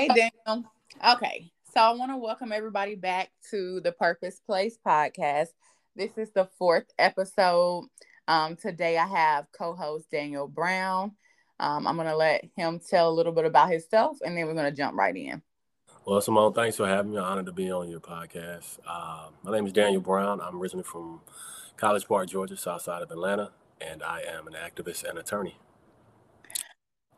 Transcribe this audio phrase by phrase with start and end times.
[0.00, 0.64] Hey, Daniel.
[1.12, 5.48] Okay, so I want to welcome everybody back to the Purpose Place podcast.
[5.94, 7.84] This is the fourth episode.
[8.26, 11.12] Um, today I have co-host Daniel Brown.
[11.58, 14.72] Um, I'm gonna let him tell a little bit about himself, and then we're gonna
[14.72, 15.42] jump right in.
[16.06, 17.18] Well, Simone, thanks for having me.
[17.18, 18.78] I'm honored to be on your podcast.
[18.86, 20.40] Uh, my name is Daniel Brown.
[20.40, 21.20] I'm originally from
[21.76, 23.50] College Park, Georgia, south side of Atlanta,
[23.82, 25.58] and I am an activist and attorney.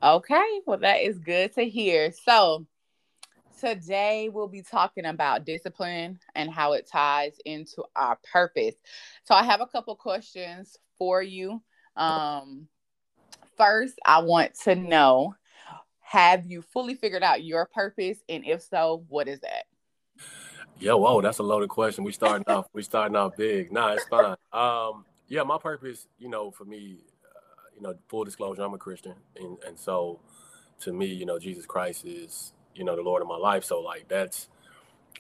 [0.03, 2.11] Okay, well, that is good to hear.
[2.11, 2.67] So,
[3.63, 8.75] today we'll be talking about discipline and how it ties into our purpose.
[9.25, 11.63] So, I have a couple questions for you.
[11.97, 12.67] Um,
[13.57, 15.35] first, I want to know
[16.01, 18.19] have you fully figured out your purpose?
[18.29, 19.65] And if so, what is that?
[20.79, 22.05] Yeah, whoa, that's a loaded question.
[22.05, 23.73] We starting off, we starting off big.
[23.73, 24.37] Nah, it's fine.
[24.53, 26.99] Um, yeah, my purpose, you know, for me,
[27.77, 30.21] you know, full disclosure, I'm a Christian, and and so
[30.81, 33.65] to me, you know, Jesus Christ is, you know, the Lord of my life.
[33.65, 34.49] So like that's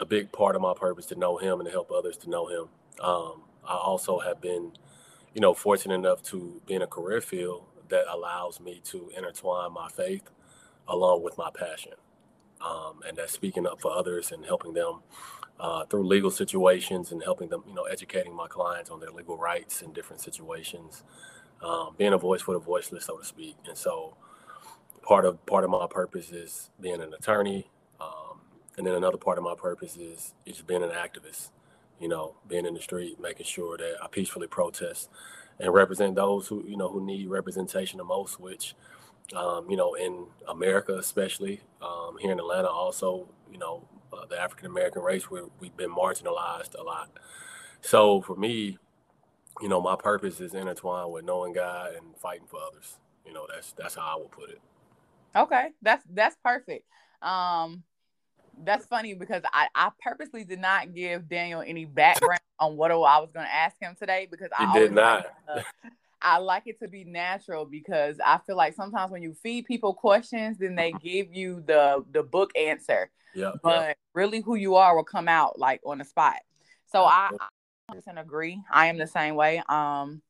[0.01, 2.47] a big part of my purpose to know Him and to help others to know
[2.49, 2.69] Him.
[3.01, 4.73] Um, I also have been,
[5.35, 9.73] you know, fortunate enough to be in a career field that allows me to intertwine
[9.73, 10.31] my faith
[10.89, 11.93] along with my passion,
[12.61, 15.01] um, and that's speaking up for others and helping them.
[15.61, 19.37] Uh, through legal situations and helping them, you know, educating my clients on their legal
[19.37, 21.05] rights in different situations,
[21.63, 23.57] um, being a voice for the voiceless, so to speak.
[23.69, 24.17] And so,
[25.03, 27.69] part of part of my purpose is being an attorney,
[28.01, 28.41] um,
[28.77, 31.51] and then another part of my purpose is is being an activist.
[32.01, 35.09] You know, being in the street, making sure that I peacefully protest
[35.61, 38.41] and represent those who you know who need representation the most.
[38.41, 38.75] Which,
[39.37, 44.39] um, you know, in America, especially um, here in Atlanta, also, you know, uh, the
[44.41, 47.11] African American race, we we've been marginalized a lot.
[47.81, 48.79] So for me,
[49.61, 52.99] you know, my purpose is intertwined with knowing God and fighting for others.
[53.27, 54.61] You know, that's that's how I would put it.
[55.35, 56.87] Okay, that's that's perfect.
[57.23, 57.83] Um,
[58.65, 62.95] that's funny because I, I purposely did not give Daniel any background on what I
[62.95, 65.27] was going to ask him today because I did not.
[65.49, 65.65] Like,
[66.21, 69.95] I like it to be natural because I feel like sometimes when you feed people
[69.95, 73.11] questions, then they give you the the book answer.
[73.35, 73.53] Yeah.
[73.63, 73.93] But yeah.
[74.15, 76.37] really, who you are will come out like on the spot.
[76.93, 77.31] So I,
[77.89, 78.61] percent agree.
[78.71, 79.63] I am the same way.
[79.69, 80.23] Um,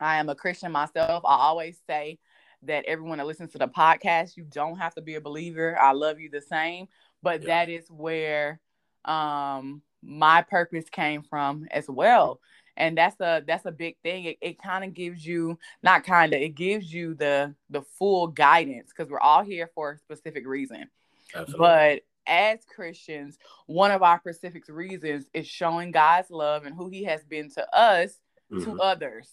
[0.00, 1.24] I am a Christian myself.
[1.24, 2.18] I always say
[2.62, 5.78] that everyone that listens to the podcast, you don't have to be a believer.
[5.80, 6.88] I love you the same,
[7.22, 7.46] but yeah.
[7.46, 8.60] that is where
[9.04, 12.40] um my purpose came from as well.
[12.76, 14.24] And that's a that's a big thing.
[14.24, 18.28] It, it kind of gives you not kind of it gives you the the full
[18.28, 20.88] guidance because we're all here for a specific reason.
[21.34, 21.58] Absolutely.
[21.58, 27.04] But as Christians, one of our specific reasons is showing God's love and who He
[27.04, 28.12] has been to us
[28.50, 28.64] mm-hmm.
[28.64, 29.28] to others.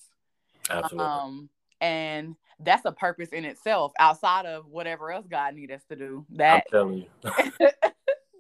[0.70, 1.06] Absolutely.
[1.06, 1.50] Um,
[1.80, 6.26] and that's a purpose in itself, outside of whatever else God needs us to do.
[6.32, 7.08] That I'm telling you.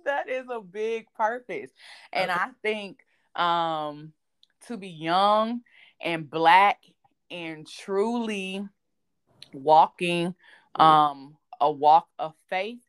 [0.05, 1.71] that is a big purpose.
[2.11, 2.99] And I think
[3.35, 4.13] um
[4.67, 5.61] to be young
[6.01, 6.79] and black
[7.29, 8.65] and truly
[9.53, 10.33] walking
[10.77, 10.81] mm-hmm.
[10.81, 12.79] um a walk of faith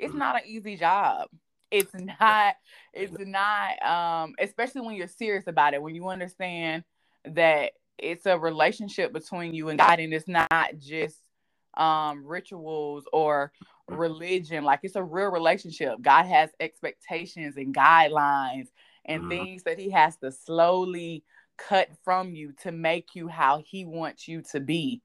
[0.00, 1.28] it's not an easy job.
[1.70, 2.56] It's not,
[2.92, 6.84] it's not, um, especially when you're serious about it, when you understand
[7.26, 11.18] that it's a relationship between you and God and it's not just
[11.76, 13.52] um rituals or
[13.88, 18.68] religion like it's a real relationship god has expectations and guidelines
[19.04, 19.30] and mm-hmm.
[19.30, 21.24] things that he has to slowly
[21.56, 25.02] cut from you to make you how he wants you to be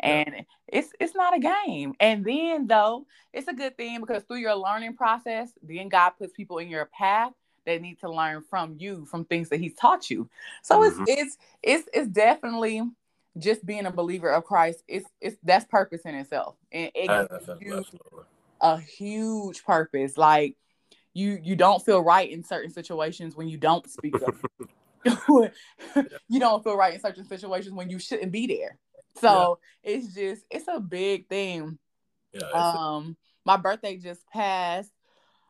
[0.00, 0.42] and yeah.
[0.68, 4.54] it's it's not a game and then though it's a good thing because through your
[4.54, 7.32] learning process then god puts people in your path
[7.68, 10.28] that need to learn from you from things that he's taught you
[10.62, 11.04] so mm-hmm.
[11.06, 12.82] it's it's it's it's definitely
[13.38, 17.08] just being a believer of christ it's it's that's purpose in itself and it
[17.60, 18.24] gives you
[18.60, 20.56] a huge purpose like
[21.14, 24.34] you you don't feel right in certain situations when you don't speak up
[26.28, 28.78] you don't feel right in certain situations when you shouldn't be there
[29.20, 29.92] so yeah.
[29.92, 31.78] it's just it's a big thing.
[32.32, 32.48] Yeah.
[32.48, 34.92] Um, my birthday just passed.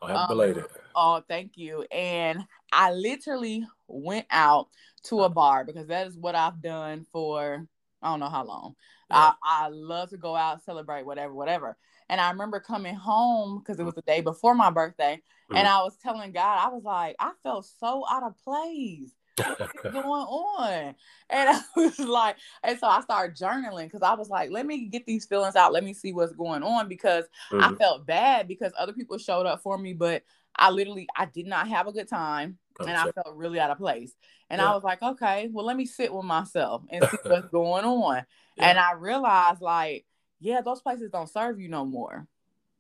[0.01, 0.65] Oh, happy belated.
[0.65, 1.83] Um, oh, thank you.
[1.91, 4.69] And I literally went out
[5.05, 7.67] to a bar because that is what I've done for
[8.03, 8.75] I don't know how long.
[9.11, 9.33] Yeah.
[9.43, 11.77] I, I love to go out, celebrate, whatever, whatever.
[12.09, 15.15] And I remember coming home because it was the day before my birthday.
[15.17, 15.57] Mm-hmm.
[15.57, 19.13] And I was telling God, I was like, I felt so out of place
[19.83, 20.95] going on?
[21.31, 24.87] And I was like, and so I started journaling because I was like, let me
[24.87, 25.73] get these feelings out.
[25.73, 27.63] Let me see what's going on because mm-hmm.
[27.63, 30.23] I felt bad because other people showed up for me, but
[30.57, 33.79] I literally I did not have a good time and I felt really out of
[33.79, 34.15] place.
[34.51, 34.71] And yeah.
[34.71, 38.25] I was like, okay, well, let me sit with myself and see what's going on.
[38.57, 38.69] Yeah.
[38.69, 40.07] And I realized like,
[40.41, 42.27] yeah, those places don't serve you no more.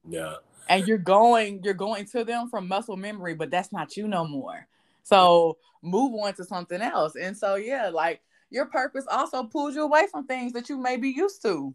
[0.09, 0.37] Yeah.
[0.69, 4.27] And you're going, you're going to them from muscle memory, but that's not you no
[4.27, 4.67] more.
[5.09, 7.17] So move on to something else.
[7.17, 8.21] And so yeah, like
[8.51, 11.75] your purpose also pulls you away from things that you may be used to.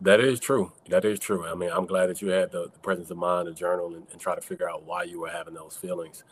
[0.00, 0.70] That is true.
[0.88, 1.46] That is true.
[1.46, 4.06] I mean, I'm glad that you had the, the presence of mind to journal and,
[4.12, 6.22] and, try to figure out why you were having those feelings.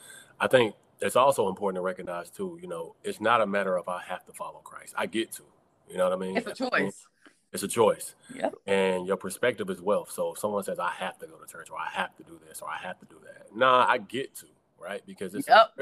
[0.41, 3.89] I think it's also important to recognize too, you know, it's not a matter of
[3.89, 4.95] I have to follow Christ.
[4.97, 5.43] I get to.
[5.91, 6.37] You know what I mean?
[6.37, 7.07] It's a choice.
[7.53, 8.15] It's a choice.
[8.35, 8.55] Yep.
[8.67, 10.13] And your perspective is wealth.
[10.13, 12.39] So if someone says I have to go to church or I have to do
[12.47, 14.47] this or I have to do that, nah, I get to,
[14.81, 15.03] right?
[15.05, 15.73] Because it's yep.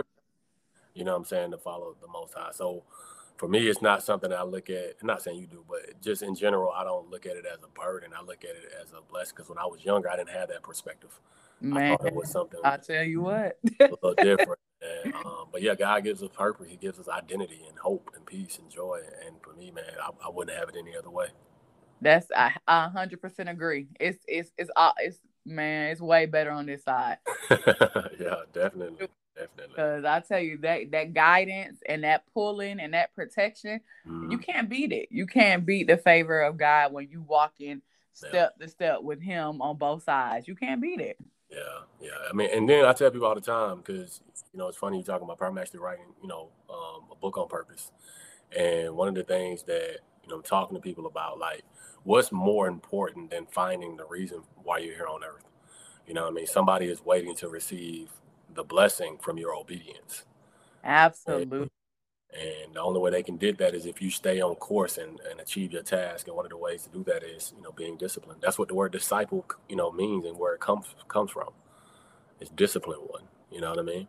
[0.96, 2.50] You know what I'm saying, to follow the most high.
[2.52, 2.82] So
[3.36, 4.96] for me, it's not something I look at.
[5.00, 7.62] I'm not saying you do, but just in general, I don't look at it as
[7.62, 8.10] a burden.
[8.16, 10.48] I look at it as a blessing because when I was younger, I didn't have
[10.48, 11.10] that perspective.
[11.60, 12.60] Man, I thought it was something.
[12.64, 14.60] I tell you what, a little different.
[15.04, 16.68] And, um, but yeah, God gives us purpose.
[16.68, 19.00] He gives us identity and hope and peace and joy.
[19.26, 21.28] And for me, man, I, I wouldn't have it any other way.
[22.00, 23.88] That's I a hundred percent agree.
[23.98, 27.18] It's it's it's uh, it's man, it's way better on this side.
[27.50, 29.08] yeah, definitely.
[29.36, 29.74] Definitely.
[29.76, 34.30] Because I tell you that that guidance and that pulling and that protection, mm-hmm.
[34.30, 35.08] you can't beat it.
[35.10, 37.82] You can't beat the favor of God when you walk in
[38.14, 38.64] step yeah.
[38.64, 40.48] to step with Him on both sides.
[40.48, 41.18] You can't beat it.
[41.50, 41.60] Yeah,
[42.00, 42.10] yeah.
[42.28, 44.20] I mean, and then I tell people all the time because
[44.52, 45.44] you know it's funny you're talking about.
[45.46, 47.92] I'm actually writing, you know, um, a book on purpose,
[48.56, 51.62] and one of the things that you know I'm talking to people about, like,
[52.04, 55.44] what's more important than finding the reason why you're here on Earth?
[56.06, 58.08] You know, I mean, somebody is waiting to receive
[58.56, 60.24] the blessing from your obedience.
[60.84, 61.58] Absolutely.
[61.58, 61.70] And,
[62.32, 65.20] and the only way they can did that is if you stay on course and,
[65.30, 66.26] and achieve your task.
[66.26, 68.40] And one of the ways to do that is, you know, being disciplined.
[68.42, 71.50] That's what the word disciple, you know, means and where it comes comes from.
[72.40, 73.22] It's discipline one.
[73.50, 74.08] You know what I mean?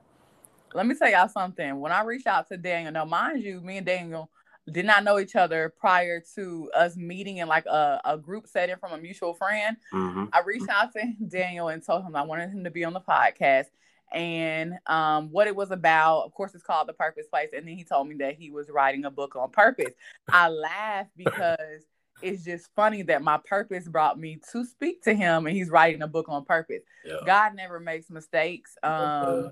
[0.73, 1.79] Let me tell y'all something.
[1.79, 4.29] When I reached out to Daniel, now mind you, me and Daniel
[4.69, 8.75] did not know each other prior to us meeting in like a, a group setting
[8.75, 9.77] from a mutual friend.
[9.93, 10.25] Mm-hmm.
[10.33, 13.01] I reached out to Daniel and told him I wanted him to be on the
[13.01, 13.67] podcast
[14.13, 16.23] and um, what it was about.
[16.23, 17.49] Of course, it's called The Purpose Place.
[17.55, 19.93] And then he told me that he was writing a book on purpose.
[20.29, 21.85] I laughed because
[22.21, 26.01] it's just funny that my purpose brought me to speak to him and he's writing
[26.01, 26.81] a book on purpose.
[27.05, 27.17] Yeah.
[27.25, 28.75] God never makes mistakes.
[28.81, 29.51] Um,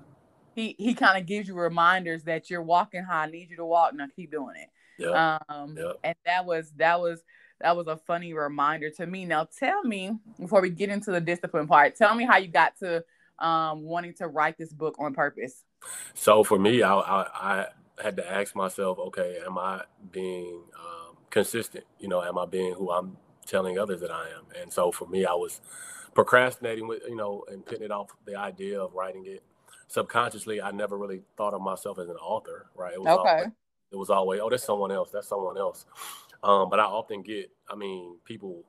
[0.54, 3.64] he he kind of gives you reminders that you're walking how I need you to
[3.64, 3.94] walk.
[3.94, 4.68] Now keep doing it.
[4.98, 5.38] Yeah.
[5.48, 5.92] Um, yeah.
[6.02, 7.22] and that was that was
[7.60, 9.26] that was a funny reminder to me.
[9.26, 12.76] Now tell me before we get into the discipline part, tell me how you got
[12.78, 13.04] to
[13.38, 15.64] um, wanting to write this book on purpose?
[16.14, 17.66] So for me, I, I, I
[18.02, 21.84] had to ask myself, okay, am I being um, consistent?
[21.98, 23.16] You know, am I being who I'm
[23.46, 24.46] telling others that I am?
[24.60, 25.60] And so for me, I was
[26.14, 29.42] procrastinating with, you know, and putting it off the idea of writing it.
[29.88, 32.94] Subconsciously, I never really thought of myself as an author, right?
[32.94, 33.30] It was okay.
[33.30, 33.52] Always,
[33.92, 35.10] it was always, oh, that's someone else.
[35.12, 35.86] That's someone else.
[36.42, 38.64] Um, but I often get, I mean, people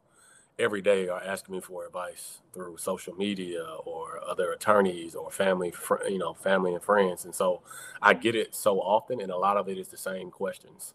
[0.59, 5.74] every day are asking me for advice through social media or other attorneys or family,
[6.09, 7.25] you know, family and friends.
[7.25, 7.62] And so
[8.01, 10.94] I get it so often, and a lot of it is the same questions,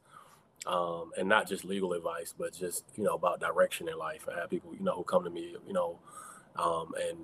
[0.66, 4.28] um, and not just legal advice, but just you know about direction in life.
[4.32, 5.98] I have people, you know, who come to me, you know,
[6.56, 7.18] um, and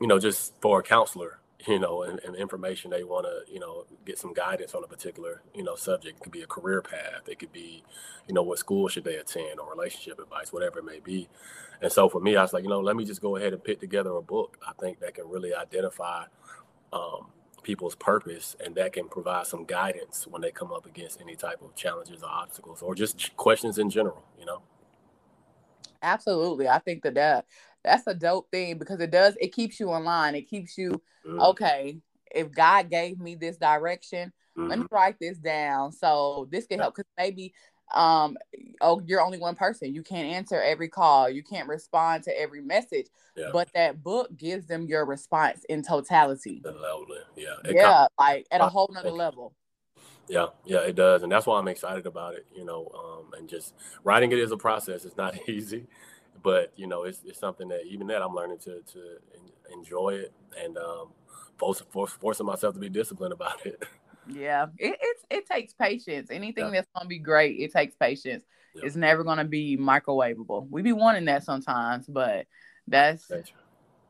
[0.00, 3.60] you know, just for a counselor, you know, and, and information they want to, you
[3.60, 6.18] know, get some guidance on a particular, you know, subject.
[6.18, 7.28] It could be a career path.
[7.28, 7.84] It could be,
[8.26, 11.28] you know, what school should they attend or relationship advice, whatever it may be.
[11.82, 13.62] And so for me, I was like, you know, let me just go ahead and
[13.62, 14.58] put together a book.
[14.66, 16.24] I think that can really identify
[16.92, 17.26] um,
[17.62, 21.60] people's purpose and that can provide some guidance when they come up against any type
[21.62, 24.62] of challenges or obstacles or just questions in general, you know?
[26.02, 26.68] Absolutely.
[26.68, 27.44] I think that, that
[27.84, 30.34] that's a dope thing because it does, it keeps you in line.
[30.34, 31.40] It keeps you, mm-hmm.
[31.40, 31.98] okay,
[32.34, 34.68] if God gave me this direction, mm-hmm.
[34.68, 34.94] let me mm-hmm.
[34.94, 37.54] write this down so this can help because maybe
[37.94, 38.36] um
[38.80, 42.60] oh you're only one person you can't answer every call you can't respond to every
[42.60, 43.06] message
[43.36, 43.48] yeah.
[43.52, 46.60] but that book gives them your response in totality
[47.36, 49.54] yeah it yeah like at a whole nother level
[50.28, 53.48] yeah yeah it does and that's why i'm excited about it you know um and
[53.48, 55.84] just writing it is a process it's not easy
[56.42, 59.18] but you know it's, it's something that even that i'm learning to to
[59.72, 60.32] enjoy it
[60.62, 61.08] and um
[61.56, 63.82] forcing, forcing myself to be disciplined about it
[64.28, 66.30] Yeah, it it, it takes patience.
[66.30, 66.70] Anything yeah.
[66.72, 68.44] that's gonna be great, it takes patience.
[68.74, 68.82] Yeah.
[68.84, 70.68] It's never gonna be microwavable.
[70.70, 72.46] We be wanting that sometimes, but
[72.86, 73.30] that's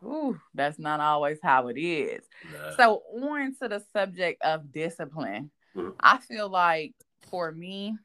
[0.04, 2.24] ooh, that's not always how it is.
[2.52, 2.76] Nah.
[2.76, 5.50] So on to the subject of discipline.
[5.76, 5.90] Mm-hmm.
[6.00, 6.94] I feel like
[7.30, 7.96] for me,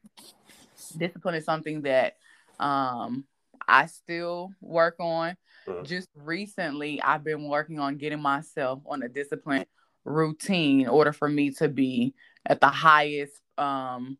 [0.98, 2.18] discipline is something that
[2.60, 3.26] um
[3.68, 5.36] I still work on.
[5.68, 5.86] Mm-hmm.
[5.86, 9.66] Just recently, I've been working on getting myself on a discipline
[10.04, 12.14] routine in order for me to be
[12.46, 14.18] at the highest um,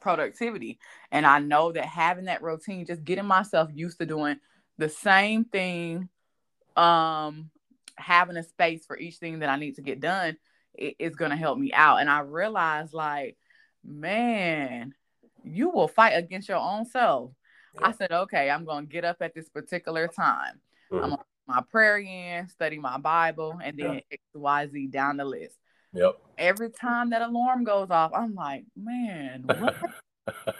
[0.00, 0.78] productivity.
[1.10, 4.38] And I know that having that routine, just getting myself used to doing
[4.78, 6.08] the same thing
[6.76, 7.50] um
[7.96, 10.36] having a space for each thing that I need to get done
[10.76, 12.00] is going to help me out.
[12.00, 13.36] And I realized, like,
[13.84, 14.94] man,
[15.42, 17.32] you will fight against your own self.
[17.80, 17.88] Yeah.
[17.88, 20.60] I said, okay, I'm going to get up at this particular time.
[20.90, 21.04] Mm-hmm.
[21.04, 25.16] I'm going to my prayer in, study my Bible, and then X, Y, Z down
[25.16, 25.56] the list.
[25.92, 26.18] Yep.
[26.36, 29.76] Every time that alarm goes off, I'm like, man, what,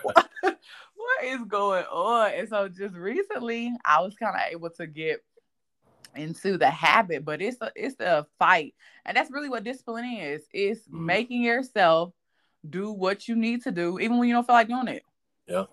[0.02, 2.32] what, what is going on?
[2.32, 5.20] And so just recently, I was kind of able to get
[6.14, 10.42] into the habit, but it's a it's a fight, and that's really what discipline is.
[10.52, 10.92] It's mm.
[11.00, 12.12] making yourself
[12.68, 15.02] do what you need to do, even when you don't feel like doing it.
[15.46, 15.64] Yeah,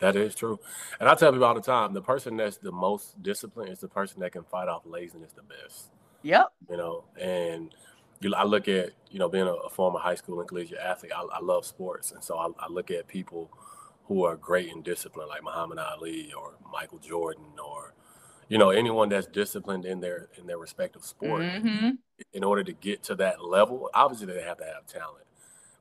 [0.00, 0.58] that is true.
[1.00, 3.88] And I tell people all the time, the person that's the most disciplined is the
[3.88, 5.90] person that can fight off laziness the best.
[6.22, 6.52] Yep.
[6.70, 7.74] You know, and
[8.20, 11.12] you, I look at you know being a, a, former high school and collegiate athlete.
[11.14, 13.50] I, I love sports, and so I, I look at people
[14.06, 17.94] who are great in discipline, like Muhammad Ali or Michael Jordan or
[18.48, 21.90] you know anyone that's disciplined in their in their respective sport mm-hmm.
[22.32, 25.24] in order to get to that level obviously they have to have talent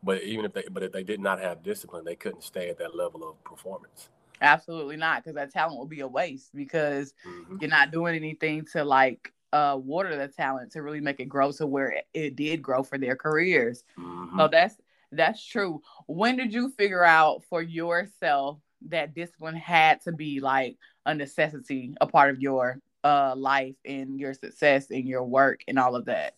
[0.03, 2.77] but even if they but if they did not have discipline they couldn't stay at
[2.77, 4.09] that level of performance
[4.41, 7.57] absolutely not because that talent will be a waste because mm-hmm.
[7.59, 11.51] you're not doing anything to like uh water the talent to really make it grow
[11.51, 14.37] to where it, it did grow for their careers mm-hmm.
[14.37, 14.75] so that's
[15.11, 20.77] that's true when did you figure out for yourself that discipline had to be like
[21.05, 25.79] a necessity, a part of your uh, life and your success and your work and
[25.79, 26.35] all of that?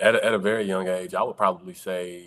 [0.00, 2.24] At a, at a very young age, I would probably say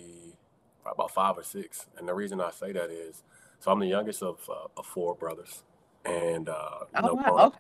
[0.94, 1.88] about five or six.
[1.98, 3.24] And the reason I say that is,
[3.60, 5.64] so I'm the youngest of, uh, of four brothers,
[6.06, 7.46] and uh, oh, know, wow.
[7.48, 7.58] okay.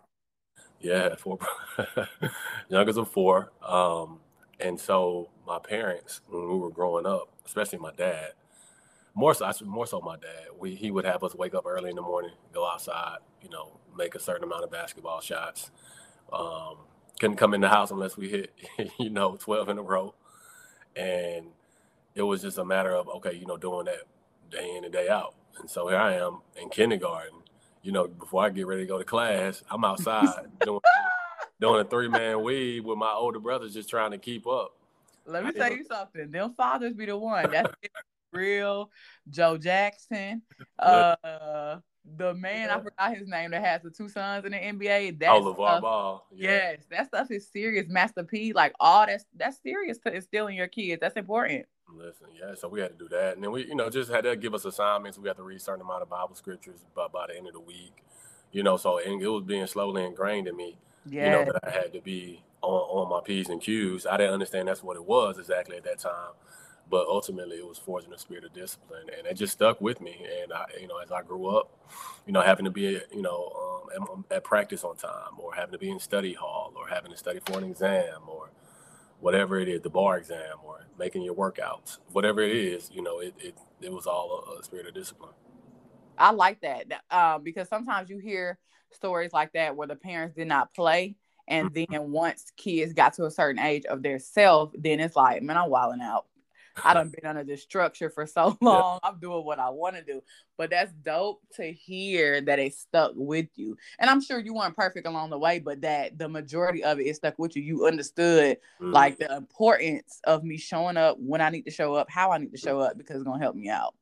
[0.80, 1.40] yeah, four
[2.70, 3.52] youngest of four.
[3.62, 4.20] Um,
[4.60, 8.34] and so my parents, when we were growing up, especially my dad,
[9.18, 10.46] more so, more so my dad.
[10.60, 13.80] We he would have us wake up early in the morning, go outside, you know,
[13.98, 15.72] make a certain amount of basketball shots.
[16.32, 16.78] Um,
[17.20, 18.54] couldn't come in the house unless we hit,
[19.00, 20.14] you know, twelve in a row,
[20.96, 21.48] and
[22.18, 24.02] it was just a matter of okay, you know, doing that
[24.50, 25.36] day in and day out.
[25.60, 27.40] And so here I am in kindergarten.
[27.84, 30.82] You know, before I get ready to go to class, I'm outside doing
[31.62, 34.74] doing a three man weave with my older brothers, just trying to keep up.
[35.26, 36.32] Let me tell you something.
[36.32, 37.52] Them fathers be the one.
[37.52, 37.72] That's
[38.34, 38.90] real.
[39.30, 40.42] Joe Jackson.
[40.80, 41.78] Uh
[42.16, 42.78] the man, yeah.
[42.78, 45.20] I forgot his name that has the two sons in the NBA.
[45.20, 46.26] That's oh, LaVar Ball.
[46.34, 46.50] Yeah.
[46.50, 47.88] Yes, that stuff is serious.
[47.90, 51.02] Master P, like all that's that's serious to instilling your kids.
[51.02, 51.66] That's important.
[51.96, 53.36] Listen, yeah, so we had to do that.
[53.36, 55.18] And then we, you know, just had to give us assignments.
[55.18, 57.54] We had to read a certain amount of Bible scriptures by, by the end of
[57.54, 58.04] the week.
[58.52, 60.78] You know, so and it was being slowly ingrained in me.
[61.06, 61.26] Yeah.
[61.26, 64.06] You know, that I had to be on, on my P's and Q's.
[64.06, 66.34] I didn't understand that's what it was exactly at that time
[66.90, 70.26] but ultimately it was forging a spirit of discipline and it just stuck with me
[70.42, 71.70] and i you know as i grew up
[72.26, 73.52] you know having to be you know
[73.98, 77.12] um, at, at, practice on time or having to be in study hall or having
[77.12, 78.50] to study for an exam or
[79.20, 83.20] whatever it is the bar exam or making your workouts whatever it is you know
[83.20, 85.34] it, it, it was all a, a spirit of discipline
[86.18, 88.58] i like that uh, because sometimes you hear
[88.92, 91.16] stories like that where the parents did not play
[91.48, 91.94] and mm-hmm.
[91.94, 95.58] then once kids got to a certain age of their self, then it's like, man,
[95.58, 96.26] I'm wilding out.
[96.84, 99.00] I done been under this structure for so long.
[99.04, 99.10] Yeah.
[99.10, 100.22] I'm doing what I want to do.
[100.58, 103.78] But that's dope to hear that it stuck with you.
[104.00, 107.04] And I'm sure you weren't perfect along the way, but that the majority of it
[107.04, 107.62] is stuck with you.
[107.62, 108.92] You understood mm.
[108.92, 112.38] like the importance of me showing up when I need to show up, how I
[112.38, 113.94] need to show up because it's gonna help me out.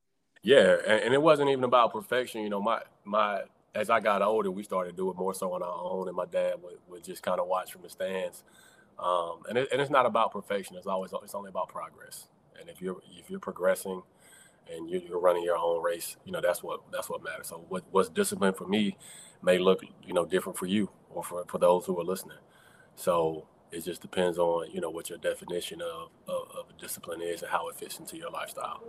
[0.44, 2.42] Yeah, and, and it wasn't even about perfection.
[2.42, 3.42] You know, my my
[3.74, 6.16] as I got older, we started to do it more so on our own, and
[6.16, 8.44] my dad would, would just kind of watch from the stands.
[8.98, 10.78] Um, and, it, and it's not about perfection.
[10.78, 12.28] It's always it's only about progress.
[12.60, 14.02] And if you're if you're progressing
[14.72, 17.48] and you're, you're running your own race, you know that's what that's what matters.
[17.48, 18.98] So what what's discipline for me
[19.42, 22.38] may look you know different for you or for, for those who are listening.
[22.96, 27.42] So it just depends on you know what your definition of, of, of discipline is
[27.42, 28.84] and how it fits into your lifestyle.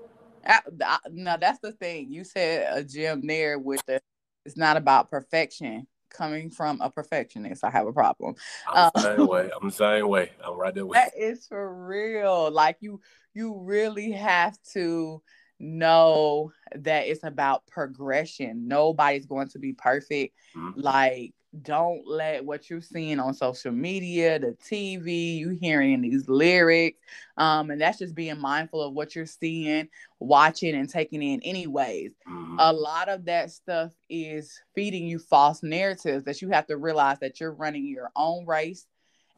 [1.11, 4.01] Now that's the thing you said a gym there with the
[4.45, 8.35] it's not about perfection coming from a perfectionist, I have a problem.
[8.73, 9.51] I'm the same um, way.
[9.55, 10.31] I'm the same way.
[10.45, 12.51] I'm right there with That is for real.
[12.51, 13.01] Like you
[13.35, 15.23] you really have to
[15.59, 18.69] know that it's about progression.
[18.69, 20.35] Nobody's going to be perfect.
[20.57, 20.81] Mm-hmm.
[20.81, 26.99] Like, don't let what you're seeing on social media, the TV, you hearing these lyrics,
[27.37, 31.41] um, and that's just being mindful of what you're seeing, watching, and taking in.
[31.43, 32.57] Anyways, mm-hmm.
[32.59, 37.19] a lot of that stuff is feeding you false narratives that you have to realize
[37.21, 38.87] that you're running your own race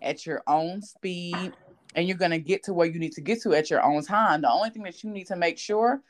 [0.01, 1.53] at your own speed
[1.99, 4.05] and you're going to get to where you need to get to at your own
[4.05, 4.43] time.
[4.43, 6.01] The only thing that you need to make sure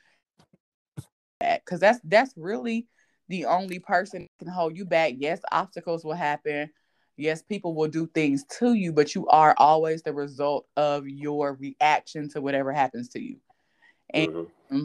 [1.40, 2.87] that because that's that's really
[3.30, 5.14] the only person can hold you back.
[5.16, 6.68] Yes, obstacles will happen.
[7.16, 11.54] yes, people will do things to you, but you are always the result of your
[11.54, 13.38] reaction to whatever happens to you.
[14.12, 14.85] And mm-hmm.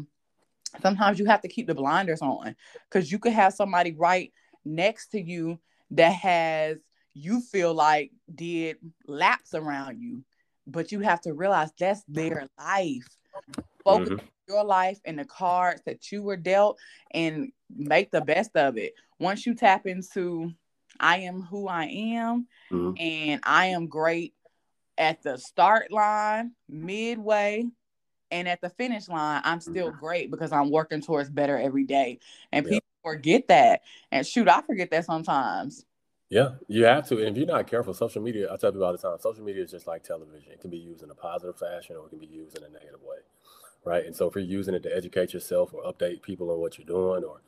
[0.81, 2.55] sometimes you have to keep the blinders on
[2.89, 4.31] because you could have somebody right
[4.63, 5.60] next to you
[5.91, 6.77] that has
[7.13, 10.24] you feel like did laps around you,
[10.67, 13.08] but you have to realize that's their life.
[13.84, 14.25] Focus mm-hmm.
[14.48, 16.77] your life and the cards that you were dealt
[17.12, 18.93] and make the best of it.
[19.20, 20.51] Once you tap into
[21.00, 22.93] I am who I am mm-hmm.
[22.98, 24.34] and I am great
[24.98, 27.65] at the start line, midway,
[28.32, 30.00] and at the finish line, I'm still mm-hmm.
[30.00, 32.20] great because I'm working towards better every day.
[32.51, 33.82] And people forget that.
[34.12, 35.86] And shoot, I forget that sometimes.
[36.34, 37.20] Yeah, you have to.
[37.20, 39.63] And if you're not careful, social media, I tell people all the time, social media
[39.63, 40.52] is just like television.
[40.52, 42.70] It can be used in a positive fashion or it can be used in a
[42.70, 43.18] negative way.
[43.86, 44.04] Right.
[44.04, 46.88] And so if you're using it to educate yourself or update people on what you're
[46.88, 47.42] doing or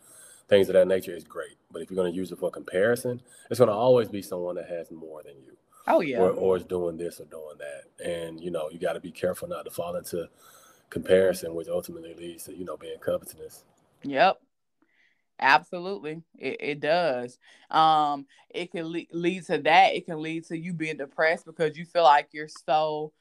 [0.48, 1.58] things of that nature, is great.
[1.72, 4.54] But if you're going to use it for comparison, it's going to always be someone
[4.58, 5.58] that has more than you.
[5.88, 6.20] Oh, yeah.
[6.20, 8.06] Or, or is doing this or doing that.
[8.08, 10.30] And, you know, you got to be careful not to fall into
[10.92, 13.64] comparison, which ultimately leads to, you know, being covetousness.
[14.04, 14.40] Yep.
[15.40, 17.38] Absolutely, it, it does.
[17.70, 19.94] Um, it can le- lead to that.
[19.94, 23.12] It can lead to you being depressed because you feel like you're so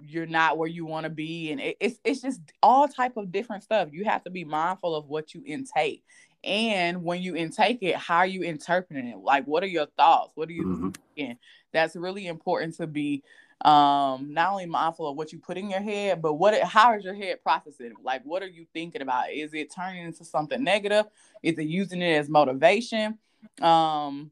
[0.00, 3.32] you're not where you want to be, and it, it's it's just all type of
[3.32, 3.88] different stuff.
[3.92, 6.04] You have to be mindful of what you intake,
[6.44, 9.18] and when you intake it, how are you interpreting it?
[9.18, 10.32] Like, what are your thoughts?
[10.34, 10.90] What are you mm-hmm.
[11.16, 11.38] thinking?
[11.72, 13.22] That's really important to be
[13.64, 16.94] um not only mindful of what you put in your head but what it how
[16.96, 19.32] is your head processing like what are you thinking about?
[19.32, 21.06] Is it turning into something negative?
[21.42, 23.18] Is it using it as motivation?
[23.60, 24.30] Um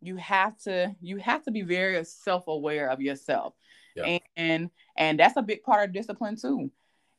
[0.00, 3.54] you have to you have to be very self-aware of yourself.
[3.96, 4.18] Yeah.
[4.36, 6.70] and and that's a big part of discipline too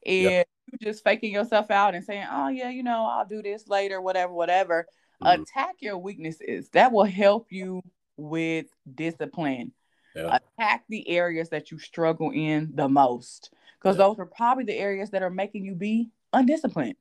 [0.01, 0.43] if yeah.
[0.71, 4.01] you just faking yourself out and saying oh yeah you know i'll do this later
[4.01, 4.87] whatever whatever.
[5.23, 5.43] Mm-hmm.
[5.43, 6.69] attack your weaknesses.
[6.71, 7.81] That will help you
[8.17, 9.71] with discipline
[10.15, 10.37] yeah.
[10.57, 13.51] attack the areas that you struggle in the most.
[13.79, 14.05] Because yeah.
[14.05, 16.95] those are probably the areas that are making you be undisciplined.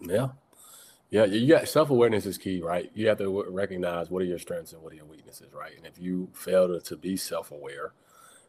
[0.00, 0.28] Yeah.
[1.10, 2.90] Yeah you got self-awareness is key right?
[2.94, 5.76] You have to recognize what are your strengths and what are your weaknesses right?
[5.76, 7.92] And if you fail to, to be self-aware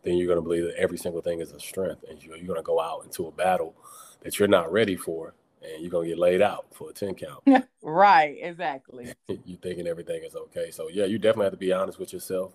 [0.03, 2.47] then you're going to believe that every single thing is a strength and you're, you're
[2.47, 3.73] going to go out into a battle
[4.21, 7.15] that you're not ready for and you're going to get laid out for a 10
[7.15, 7.43] count.
[7.85, 9.13] Right exactly.
[9.27, 10.71] You thinking everything is okay.
[10.71, 12.53] So yeah you definitely have to be honest with yourself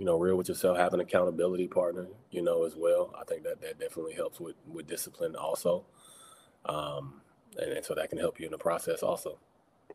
[0.00, 3.14] you know, real with yourself, have an accountability partner, you know, as well.
[3.20, 5.84] I think that that definitely helps with with discipline also,
[6.64, 7.20] um,
[7.58, 9.38] and, and so that can help you in the process also.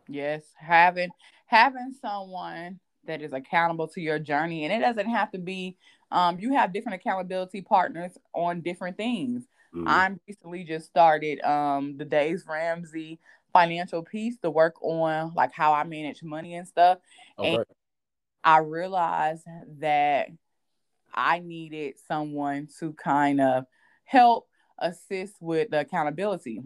[0.07, 1.09] Yes, having
[1.47, 5.75] having someone that is accountable to your journey, and it doesn't have to be.
[6.11, 9.45] Um, you have different accountability partners on different things.
[9.73, 9.87] Mm-hmm.
[9.87, 13.19] I'm recently just started um, the Dave Ramsey
[13.51, 16.99] financial peace to work on like how I manage money and stuff.
[17.39, 17.55] Okay.
[17.55, 17.65] And
[18.45, 19.43] I realized
[19.79, 20.27] that
[21.12, 23.65] I needed someone to kind of
[24.03, 26.62] help assist with the accountability.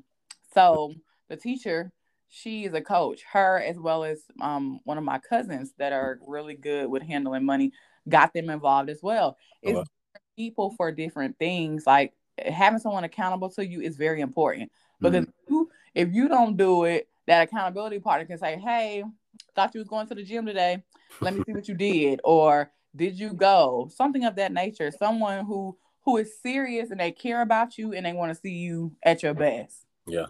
[0.53, 0.93] So
[1.29, 1.93] the teacher,
[2.27, 3.21] she is a coach.
[3.31, 7.45] Her as well as um, one of my cousins that are really good with handling
[7.45, 7.71] money
[8.09, 9.37] got them involved as well.
[9.61, 9.89] It's
[10.35, 11.87] people for different things.
[11.87, 12.13] Like
[12.45, 15.53] having someone accountable to you is very important because mm-hmm.
[15.53, 19.03] you, if you don't do it, that accountability partner can say, "Hey,
[19.55, 20.83] thought you was going to the gym today.
[21.21, 22.21] Let me see what you did.
[22.23, 23.89] Or did you go?
[23.95, 24.91] Something of that nature.
[24.91, 28.53] Someone who who is serious and they care about you and they want to see
[28.53, 29.85] you at your best.
[30.07, 30.27] Yeah.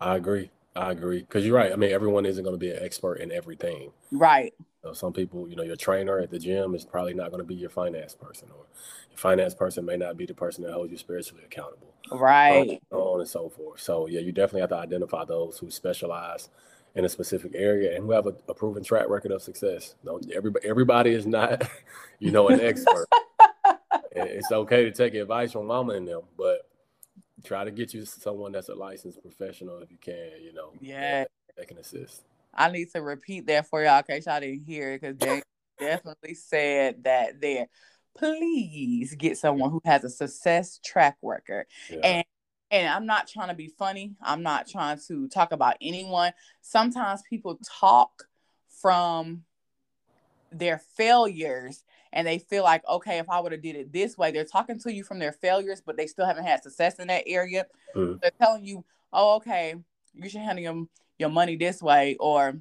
[0.00, 0.50] I agree.
[0.76, 1.20] I agree.
[1.20, 1.72] Because you're right.
[1.72, 3.92] I mean, everyone isn't going to be an expert in everything.
[4.10, 4.52] Right.
[4.82, 7.46] So some people, you know, your trainer at the gym is probably not going to
[7.46, 8.66] be your finance person, or
[9.10, 11.94] your finance person may not be the person that holds you spiritually accountable.
[12.10, 12.82] Right.
[12.90, 13.80] On and so forth.
[13.80, 16.50] So yeah, you definitely have to identify those who specialize
[16.94, 19.94] in a specific area and who have a, a proven track record of success.
[20.04, 21.68] No, everybody, everybody is not,
[22.18, 23.08] you know, an expert.
[24.12, 26.68] it's okay to take advice from mama and them, but
[27.42, 30.70] try to get you someone that's a licensed professional if you can, you know.
[30.80, 31.24] Yeah.
[31.56, 32.22] That, can assist.
[32.52, 35.42] I need to repeat that for y'all in case y'all didn't hear it because they
[35.78, 37.66] definitely said that there.
[38.16, 41.66] Please get someone who has a success track record.
[41.90, 41.98] Yeah.
[41.98, 42.24] And
[42.74, 44.16] and I'm not trying to be funny.
[44.20, 46.32] I'm not trying to talk about anyone.
[46.60, 48.24] Sometimes people talk
[48.82, 49.44] from
[50.50, 54.32] their failures and they feel like, okay, if I would have did it this way,
[54.32, 57.22] they're talking to you from their failures, but they still haven't had success in that
[57.28, 57.66] area.
[57.94, 58.20] Mm.
[58.20, 59.76] They're telling you, oh, okay,
[60.12, 62.56] you should handle your, your money this way, or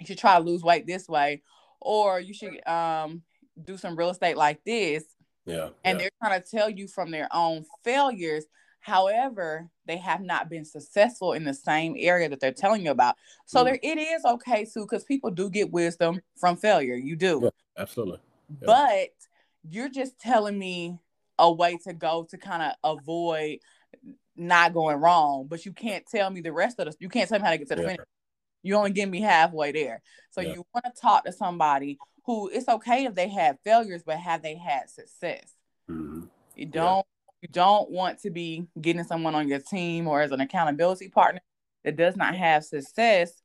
[0.00, 1.42] you should try to lose weight this way,
[1.80, 3.22] or you should um,
[3.64, 5.04] do some real estate like this.
[5.46, 5.68] Yeah.
[5.84, 6.02] And yeah.
[6.02, 8.44] they're trying to tell you from their own failures
[8.88, 13.16] However, they have not been successful in the same area that they're telling you about.
[13.44, 13.64] So mm.
[13.66, 16.94] there, it is okay too, because people do get wisdom from failure.
[16.94, 17.40] You do.
[17.42, 18.20] Yeah, absolutely.
[18.48, 18.66] yeah.
[18.66, 19.08] but
[19.68, 20.98] you're just telling me
[21.38, 23.58] a way to go to kind of avoid
[24.34, 27.38] not going wrong, but you can't tell me the rest of the you can't tell
[27.38, 27.88] me how to get to the yeah.
[27.88, 28.06] finish.
[28.62, 30.00] You only get me halfway there.
[30.30, 30.54] So yeah.
[30.54, 34.40] you want to talk to somebody who it's okay if they have failures, but have
[34.42, 35.52] they had success?
[35.90, 36.24] Mm-hmm.
[36.56, 37.06] You don't.
[37.42, 41.40] You don't want to be getting someone on your team or as an accountability partner
[41.84, 43.42] that does not have success,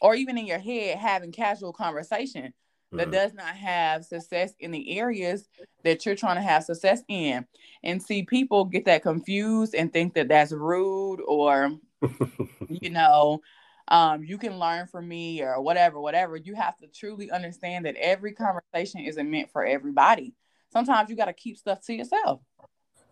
[0.00, 2.52] or even in your head having casual conversation
[2.92, 3.12] that mm-hmm.
[3.12, 5.48] does not have success in the areas
[5.84, 7.46] that you're trying to have success in.
[7.82, 11.72] And see, people get that confused and think that that's rude or,
[12.68, 13.40] you know,
[13.88, 16.36] um, you can learn from me or whatever, whatever.
[16.36, 20.34] You have to truly understand that every conversation isn't meant for everybody.
[20.72, 22.40] Sometimes you got to keep stuff to yourself.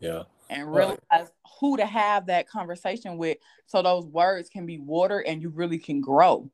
[0.05, 0.23] Yeah.
[0.51, 0.99] And realize
[1.59, 5.79] who to have that conversation with so those words can be water and you really
[5.79, 6.51] can grow.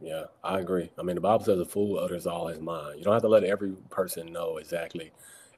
[0.00, 0.90] Yeah, I agree.
[0.98, 2.98] I mean, the Bible says a fool utters all his mind.
[2.98, 5.12] You don't have to let every person know exactly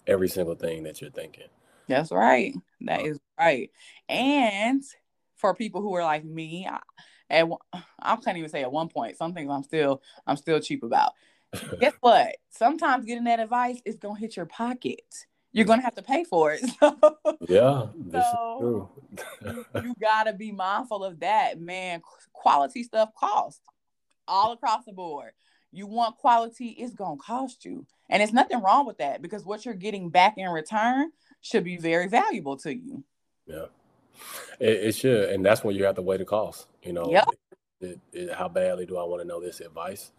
[0.07, 1.49] every single thing that you're thinking.
[1.87, 2.55] That's right.
[2.83, 3.71] That uh, right.
[4.09, 4.83] And
[5.37, 6.81] for people who are like me, I,
[7.31, 7.47] at
[8.01, 9.16] I can't even say at one point.
[9.16, 11.12] Some things I'm still I'm still cheap about.
[11.81, 12.37] Guess what?
[12.51, 15.27] Sometimes getting that advice is gonna hit your pocket.
[15.52, 16.62] You're gonna have to pay for it.
[16.80, 16.96] So,
[17.48, 18.88] yeah, this so
[19.42, 19.66] is true.
[19.74, 22.02] you, you gotta be mindful of that, man.
[22.32, 23.61] Quality stuff costs
[24.26, 25.32] all across the board.
[25.72, 27.87] You want quality, it's gonna cost you.
[28.08, 31.76] And it's nothing wrong with that because what you're getting back in return should be
[31.76, 33.04] very valuable to you.
[33.46, 33.66] Yeah.
[34.58, 36.66] It, it should, and that's when you have to weigh the cost.
[36.82, 37.28] You know, yep.
[37.80, 40.11] It, it, how badly do I want to know this advice?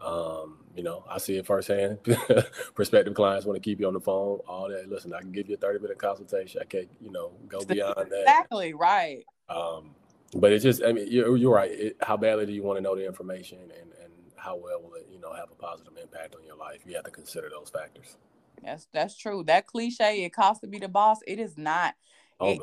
[0.00, 1.98] Um, you know, I see it firsthand.
[2.74, 4.88] Prospective clients want to keep you on the phone, all that.
[4.88, 6.60] Listen, I can give you a 30 minute consultation.
[6.60, 8.20] I can't, you know, go beyond that.
[8.20, 9.24] Exactly, right.
[9.48, 9.94] Um,
[10.34, 11.70] but it's just, I mean, you're, you're right.
[11.70, 14.94] It, how badly do you want to know the information and, and how well will
[14.94, 16.80] it, you know, have a positive impact on your life?
[16.84, 18.16] You have to consider those factors.
[18.62, 19.44] That's that's true.
[19.44, 21.18] That cliche, it costs to be the boss.
[21.26, 21.94] It is not.
[22.40, 22.60] Oh, it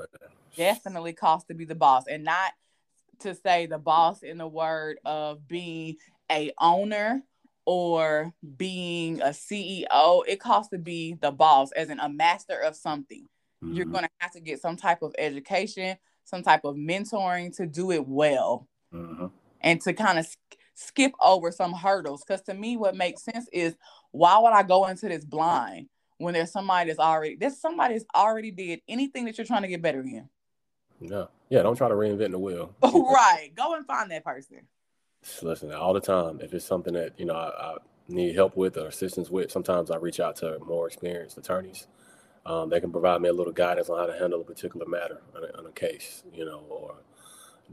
[0.55, 2.51] definitely costs to be the boss, and not
[3.19, 5.97] to say the boss in the word of being
[6.31, 7.23] a owner
[7.65, 10.23] or being a CEO.
[10.27, 13.27] It costs to be the boss, as in a master of something.
[13.63, 13.73] Mm-hmm.
[13.73, 17.67] You're going to have to get some type of education, some type of mentoring to
[17.67, 19.27] do it well, mm-hmm.
[19.61, 20.27] and to kind of
[20.73, 22.23] skip over some hurdles.
[22.25, 23.75] Because to me, what makes sense is
[24.11, 28.05] why would I go into this blind when there's somebody that's already there's somebody that's
[28.15, 30.27] already did anything that you're trying to get better in?
[30.99, 31.63] Yeah, yeah.
[31.63, 32.75] Don't try to reinvent the wheel.
[32.83, 33.49] right.
[33.55, 34.61] Go and find that person.
[35.41, 36.39] Listen, all the time.
[36.41, 39.91] If it's something that you know I, I need help with or assistance with, sometimes
[39.91, 41.87] I reach out to more experienced attorneys.
[42.45, 45.21] Um, they can provide me a little guidance on how to handle a particular matter
[45.35, 46.95] on a, on a case, you know, or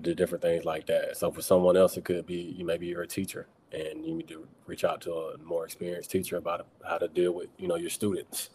[0.01, 1.17] do different things like that.
[1.17, 4.29] So for someone else, it could be you maybe you're a teacher and you need
[4.29, 7.77] to reach out to a more experienced teacher about how to deal with you know
[7.77, 8.51] your students.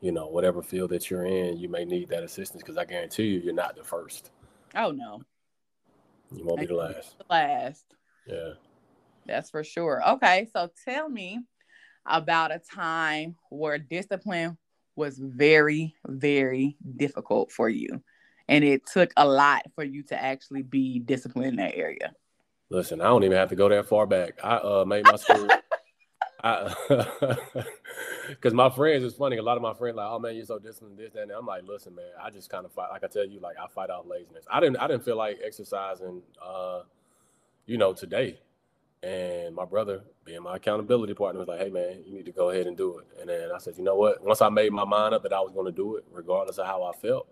[0.00, 3.24] You know, whatever field that you're in, you may need that assistance because I guarantee
[3.24, 4.30] you, you're not the first.
[4.76, 5.22] Oh no,
[6.30, 7.18] you won't I be the last.
[7.18, 7.84] The last.
[8.28, 8.52] Yeah,
[9.26, 10.02] that's for sure.
[10.06, 11.40] Okay, so tell me
[12.06, 14.56] about a time where discipline
[14.96, 18.02] was very, very difficult for you
[18.48, 22.12] and it took a lot for you to actually be disciplined in that area.
[22.70, 24.40] Listen, I don't even have to go that far back.
[24.42, 25.48] I uh, made my school.
[28.28, 29.36] because my friends, it's funny.
[29.38, 31.46] A lot of my friends like, oh man, you're so disciplined, this, that, and I'm
[31.46, 32.90] like, listen, man, I just kind of fight.
[32.90, 34.44] Like I tell you, like I fight out laziness.
[34.50, 36.82] I didn't, I didn't feel like exercising, uh,
[37.68, 38.40] you know, today.
[39.00, 42.50] And my brother, being my accountability partner, was like, hey man, you need to go
[42.50, 43.06] ahead and do it.
[43.20, 44.24] And then I said, you know what?
[44.24, 46.66] Once I made my mind up that I was going to do it, regardless of
[46.66, 47.28] how I felt,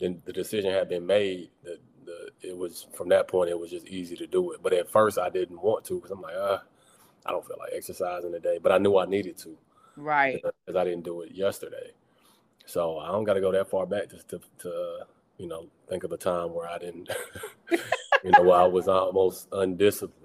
[0.00, 1.50] then the decision had been made.
[1.62, 4.62] The, the it was from that point it was just easy to do it.
[4.62, 6.58] But at first I didn't want to because I'm like, uh,
[7.24, 8.58] I don't feel like exercising today.
[8.60, 9.56] But I knew I needed to,
[9.96, 10.42] right?
[10.66, 11.92] Because I didn't do it yesterday.
[12.66, 15.04] So I don't got to go that far back just to, to uh,
[15.38, 17.10] you know think of a time where I didn't,
[18.24, 20.16] you know, I was almost undisciplined.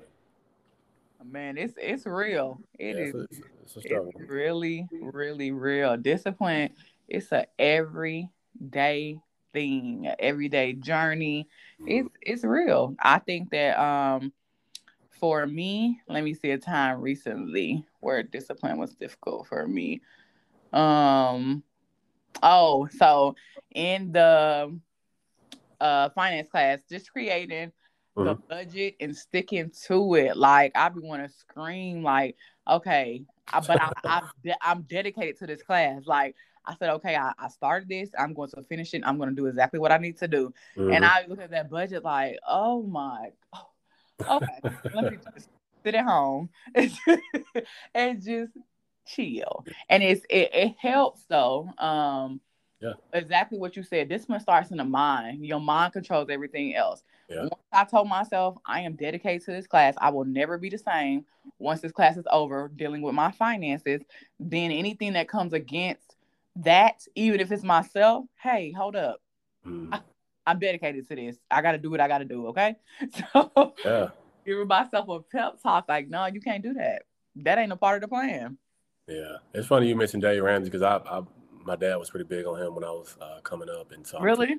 [1.23, 2.59] Man, it's it's real.
[2.77, 3.15] It yeah, is.
[3.15, 5.97] It's, it's, it's really, really real.
[5.97, 6.69] Discipline.
[7.07, 9.19] It's a everyday
[9.53, 11.47] thing, everyday journey.
[11.87, 12.95] It's it's real.
[12.99, 14.33] I think that um
[15.09, 20.01] for me, let me see a time recently where discipline was difficult for me.
[20.73, 21.63] Um
[22.43, 23.35] oh, so
[23.73, 24.77] in the
[25.79, 27.71] uh finance class, just creating
[28.15, 28.27] mm-hmm.
[28.27, 30.37] the budget and sticking to it.
[30.37, 32.35] Like I be want to scream like,
[32.67, 34.21] okay, I, but I, I
[34.61, 36.03] I'm dedicated to this class.
[36.05, 38.09] Like I said, okay, I, I started this.
[38.17, 39.03] I'm going to finish it.
[39.05, 40.53] I'm going to do exactly what I need to do.
[40.77, 40.93] Mm-hmm.
[40.93, 45.49] And I look at that budget like, oh my, oh, okay, let me just
[45.83, 46.49] sit at home
[47.93, 48.51] and just
[49.05, 49.65] chill.
[49.89, 51.69] And it's it, it helps though.
[51.77, 52.41] Um
[52.81, 52.93] yeah.
[53.13, 54.09] Exactly what you said.
[54.09, 55.45] Discipline starts in the mind.
[55.45, 57.03] Your mind controls everything else.
[57.29, 57.41] Yeah.
[57.41, 60.77] Once I told myself I am dedicated to this class, I will never be the
[60.77, 61.25] same
[61.57, 64.01] once this class is over dealing with my finances.
[64.39, 66.15] Then anything that comes against
[66.57, 69.21] that, even if it's myself, hey, hold up.
[69.65, 69.89] Mm.
[69.93, 70.01] I,
[70.45, 71.37] I'm dedicated to this.
[71.49, 72.47] I got to do what I got to do.
[72.47, 72.75] Okay.
[73.33, 74.09] So, Yeah.
[74.45, 77.03] giving myself a pep talk like, no, you can't do that.
[77.37, 78.57] That ain't a part of the plan.
[79.07, 79.37] Yeah.
[79.53, 81.21] It's funny you mentioned Dave Ramsey because I, I
[81.65, 84.17] my dad was pretty big on him when I was uh, coming up, and so
[84.17, 84.55] I'm Really?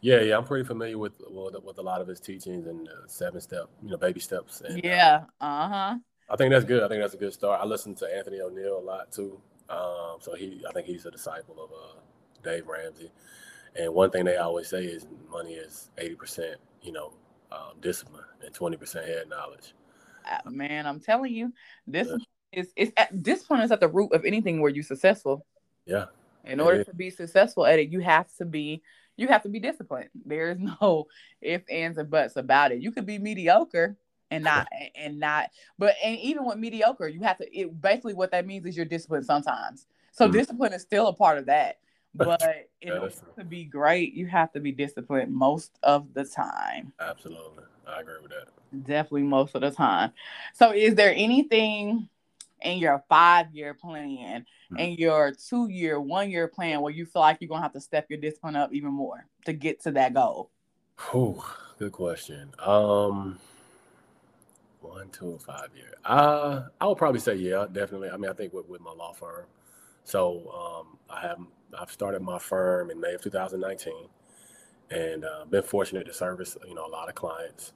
[0.00, 3.06] yeah, yeah, I'm pretty familiar with with, with a lot of his teachings and uh,
[3.06, 4.60] seven step, you know, baby steps.
[4.60, 5.24] And, uh, Yeah.
[5.40, 5.98] Uh huh.
[6.28, 6.82] I think that's good.
[6.82, 7.60] I think that's a good start.
[7.62, 9.40] I listen to Anthony ONeal a lot too.
[9.68, 12.00] Um, so he, I think he's a disciple of uh,
[12.42, 13.10] Dave Ramsey.
[13.76, 17.12] And one thing they always say is money is eighty percent, you know,
[17.52, 19.74] um, discipline and twenty percent head knowledge.
[20.30, 21.52] Uh, Man, I'm telling you,
[21.86, 22.08] this
[22.52, 25.46] is is at, discipline is at the root of anything where you're successful.
[25.84, 26.06] Yeah,
[26.46, 26.86] In order is.
[26.86, 28.82] to be successful at it, you have to be
[29.16, 30.10] you have to be disciplined.
[30.24, 31.06] There is no
[31.40, 32.80] ifs, ands, and buts about it.
[32.80, 33.96] You could be mediocre
[34.30, 37.58] and not and not, but and even with mediocre, you have to.
[37.58, 39.86] It basically what that means is you're disciplined sometimes.
[40.12, 40.32] So Mhm.
[40.32, 41.78] discipline is still a part of that.
[42.14, 46.24] But in Yeah, order to be great, you have to be disciplined most of the
[46.24, 46.92] time.
[46.98, 47.64] absolutely.
[47.86, 48.48] I agree with that.
[48.84, 50.12] Definitely most of the time.
[50.54, 52.08] So, is there anything
[52.62, 54.78] in your five year plan Mhm.
[54.80, 57.72] and your two year, one year plan where you feel like you're going to have
[57.74, 60.50] to step your discipline up even more to get to that goal?
[61.10, 61.42] Whew,
[61.78, 62.52] good question.
[62.58, 63.38] Um,
[64.80, 65.94] one, two, and five year.
[66.04, 68.10] Uh, I would probably say yeah, definitely.
[68.10, 69.46] I mean, I think with, with my law firm.
[70.04, 71.38] So um, I have
[71.78, 74.08] I've started my firm in May of 2019,
[74.90, 77.72] and uh, been fortunate to service you know a lot of clients.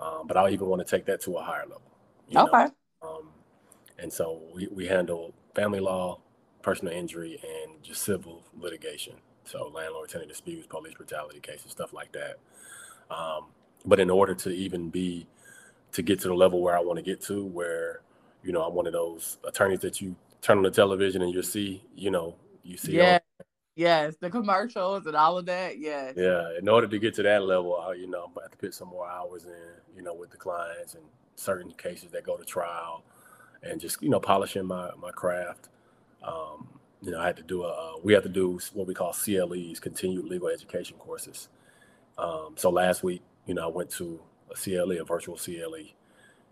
[0.00, 1.82] Um, but I even want to take that to a higher level.
[2.36, 2.72] Okay.
[3.02, 3.30] Um,
[4.00, 6.20] and so we, we handle family law,
[6.62, 9.14] personal injury, and just civil litigation.
[9.44, 12.36] So landlord tenant disputes, police brutality cases, stuff like that.
[13.10, 13.46] Um,
[13.84, 15.26] but in order to even be
[15.92, 18.02] to get to the level where I want to get to, where
[18.42, 21.42] you know I'm one of those attorneys that you turn on the television and you
[21.42, 22.92] see, you know, you see.
[22.92, 23.18] Yeah.
[23.76, 24.16] Yes.
[24.20, 25.78] The commercials and all of that.
[25.78, 26.14] Yes.
[26.16, 28.74] Yeah, in order to get to that level, I, you know, I have to put
[28.74, 31.04] some more hours in, you know, with the clients and
[31.36, 33.02] certain cases that go to trial,
[33.62, 35.68] and just you know polishing my my craft.
[36.22, 36.68] Um,
[37.02, 39.12] you know, I had to do a uh, we had to do what we call
[39.12, 41.48] CLEs, continued legal education courses.
[42.18, 44.20] Um, so last week, you know, I went to
[44.50, 45.94] a CLE, a virtual CLE,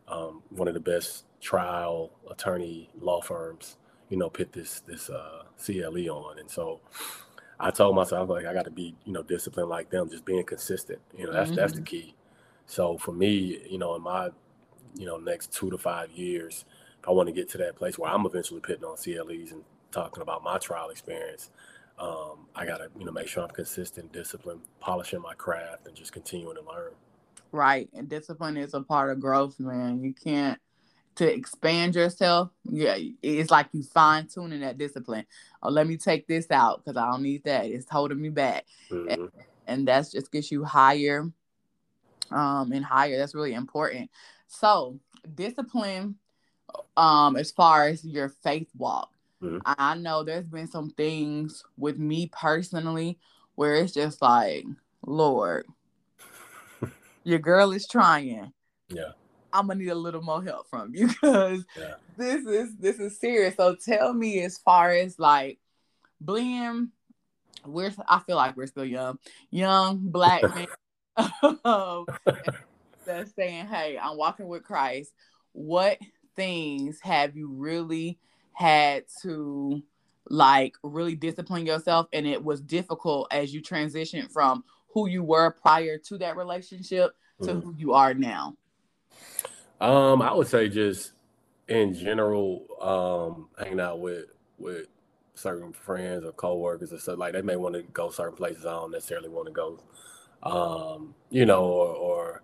[0.08, 3.76] um, one of the best trial attorney law firms,
[4.08, 6.80] you know, put this this uh, CLE on, and so
[7.60, 10.44] I told myself like I got to be you know disciplined like them, just being
[10.44, 11.00] consistent.
[11.16, 12.14] You know, that's that's the key.
[12.66, 14.30] So for me, you know, in my
[14.94, 16.64] you know next two to five years,
[17.08, 20.22] I want to get to that place where I'm eventually putting on CLEs and talking
[20.22, 21.50] about my trial experience,
[21.98, 25.96] um, I got to you know make sure I'm consistent, disciplined, polishing my craft, and
[25.96, 26.92] just continuing to learn.
[27.50, 27.88] Right.
[27.94, 30.04] And discipline is a part of growth, man.
[30.04, 30.60] You can't
[31.14, 32.50] to expand yourself.
[32.64, 35.24] Yeah, it's like you fine tuning that discipline.
[35.62, 37.64] Oh, let me take this out because I don't need that.
[37.64, 38.66] It's holding me back.
[38.90, 39.30] Mhm.
[39.66, 41.30] and that's just gets you higher
[42.30, 44.10] um and higher that's really important
[44.46, 44.98] so
[45.34, 46.14] discipline
[46.96, 49.10] um as far as your faith walk
[49.42, 49.60] Mhm.
[49.64, 53.18] i know there's been some things with me personally
[53.54, 54.64] where it's just like
[55.06, 55.66] lord
[57.24, 58.52] your girl is trying
[58.88, 59.12] Yeah.
[59.52, 61.94] i'm gonna need a little more help from you because Yeah.
[62.16, 65.58] this is this is serious so tell me as far as like
[66.24, 66.90] being
[67.64, 69.18] we're I feel like we're still young,
[69.50, 70.68] young black man
[71.64, 72.06] um,
[73.04, 75.12] that's saying, "Hey, I'm walking with Christ."
[75.52, 75.98] What
[76.38, 78.18] things have you really
[78.54, 79.82] had to
[80.30, 85.50] like really discipline yourself, and it was difficult as you transitioned from who you were
[85.50, 87.62] prior to that relationship to Mhm.
[87.62, 88.56] who you are now?
[89.80, 91.12] Um, I would say just
[91.68, 94.26] in general, um, hanging out with
[94.58, 94.86] with
[95.34, 98.72] certain friends or coworkers or stuff like they may want to go certain places I
[98.72, 99.80] don't necessarily want to go.
[100.42, 102.42] Um, you know, or, or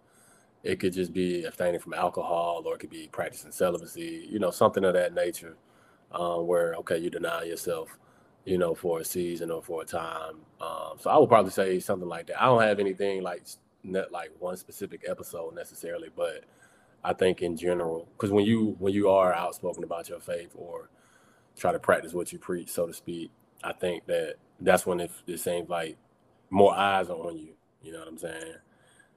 [0.64, 4.50] it could just be abstaining from alcohol, or it could be practicing celibacy, you know,
[4.50, 5.56] something of that nature.
[6.12, 7.98] Um, where okay, you deny yourself,
[8.44, 10.36] you know, for a season or for a time.
[10.60, 12.40] Um, so I would probably say something like that.
[12.40, 13.42] I don't have anything like
[13.82, 16.44] net like one specific episode necessarily, but
[17.02, 20.88] I think in general, because when you when you are outspoken about your faith or
[21.56, 23.30] try to practice what you preach, so to speak,
[23.64, 25.96] I think that that's when it, it seems like
[26.48, 27.54] more eyes are on you.
[27.82, 28.54] You know what I'm saying?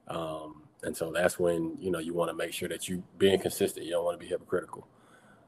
[0.07, 3.39] Um, and so that's when you know you want to make sure that you being
[3.39, 3.85] consistent.
[3.85, 4.87] You don't want to be hypocritical.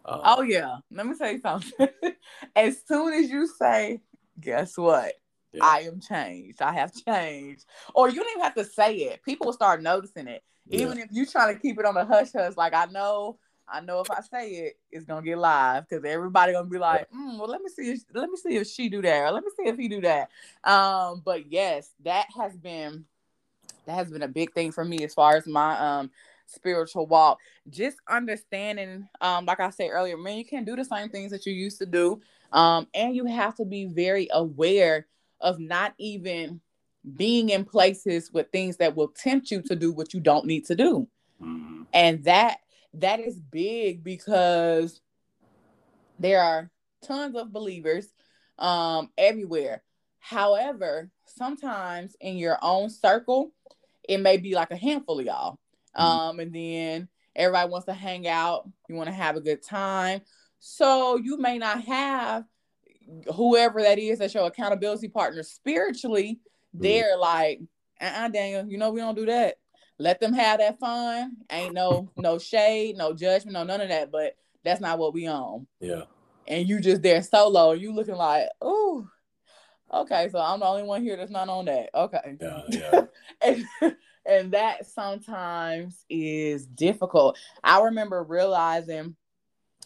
[0.05, 1.87] Uh, oh yeah, let me tell you something.
[2.55, 4.01] as soon as you say,
[4.39, 5.13] "Guess what?
[5.53, 5.65] Yeah.
[5.65, 6.61] I am changed.
[6.61, 9.23] I have changed," or you don't even have to say it.
[9.23, 10.79] People will start noticing it, yeah.
[10.79, 12.57] even if you trying to keep it on the hush hush.
[12.57, 13.37] Like I know,
[13.67, 17.07] I know if I say it, it's gonna get live because everybody gonna be like,
[17.11, 17.91] mm, "Well, let me see.
[17.91, 20.01] If, let me see if she do that, or let me see if he do
[20.01, 20.29] that."
[20.63, 23.05] Um, but yes, that has been
[23.89, 26.11] that has been a big thing for me as far as my um
[26.45, 27.39] spiritual walk.
[27.69, 31.45] Just understanding, um, like I said earlier, man, you can't do the same things that
[31.45, 32.21] you used to do.
[32.51, 35.07] Um, and you have to be very aware
[35.41, 36.61] of not even
[37.15, 40.65] being in places with things that will tempt you to do what you don't need
[40.65, 41.07] to do.
[41.41, 41.83] Mm-hmm.
[41.93, 42.59] And that
[42.95, 45.01] that is big because
[46.19, 46.69] there are
[47.03, 48.07] tons of believers
[48.57, 49.83] um everywhere.
[50.19, 53.53] However, sometimes in your own circle,
[54.09, 55.59] it may be like a handful of y'all.
[55.95, 56.01] Mm-hmm.
[56.01, 60.21] Um, and then everybody wants to hang out, you want to have a good time.
[60.57, 62.43] So you may not have
[63.33, 66.39] whoever that is that's your accountability partner spiritually.
[66.75, 66.83] Mm-hmm.
[66.83, 67.61] They're like,
[68.01, 69.55] uh-uh, Daniel, you know we don't do that.
[69.99, 71.37] Let them have that fun.
[71.51, 74.11] Ain't no no shade, no judgment, no none of that.
[74.11, 75.67] But that's not what we own.
[75.79, 76.03] Yeah.
[76.47, 79.07] And you just there solo, you looking like, oh,
[79.93, 80.29] okay.
[80.31, 81.89] So I'm the only one here that's not on that.
[81.93, 82.37] Okay.
[82.39, 83.01] Yeah, yeah.
[83.41, 83.65] and,
[84.25, 87.37] and that sometimes is difficult.
[87.63, 89.15] I remember realizing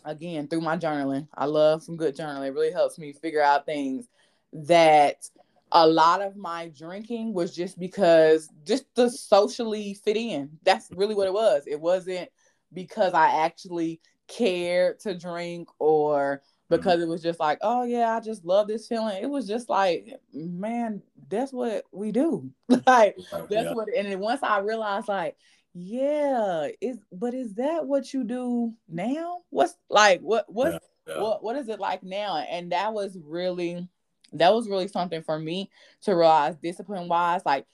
[0.05, 1.27] again through my journaling.
[1.33, 2.47] I love some good journaling.
[2.47, 4.07] It really helps me figure out things
[4.53, 5.29] that
[5.71, 10.49] a lot of my drinking was just because just to socially fit in.
[10.63, 11.63] That's really what it was.
[11.65, 12.29] It wasn't
[12.73, 16.41] because I actually cared to drink or
[16.77, 17.03] because mm-hmm.
[17.03, 19.21] it was just like, oh yeah, I just love this feeling.
[19.21, 22.51] It was just like, man, that's what we do.
[22.85, 23.73] like that's yeah.
[23.73, 25.35] what and then once I realized like,
[25.73, 29.39] yeah, is but is that what you do now?
[29.49, 30.73] What's like what what's
[31.07, 31.15] yeah.
[31.15, 31.21] Yeah.
[31.21, 32.37] what what is it like now?
[32.37, 33.87] And that was really
[34.33, 35.69] that was really something for me
[36.01, 37.65] to realize discipline wise, like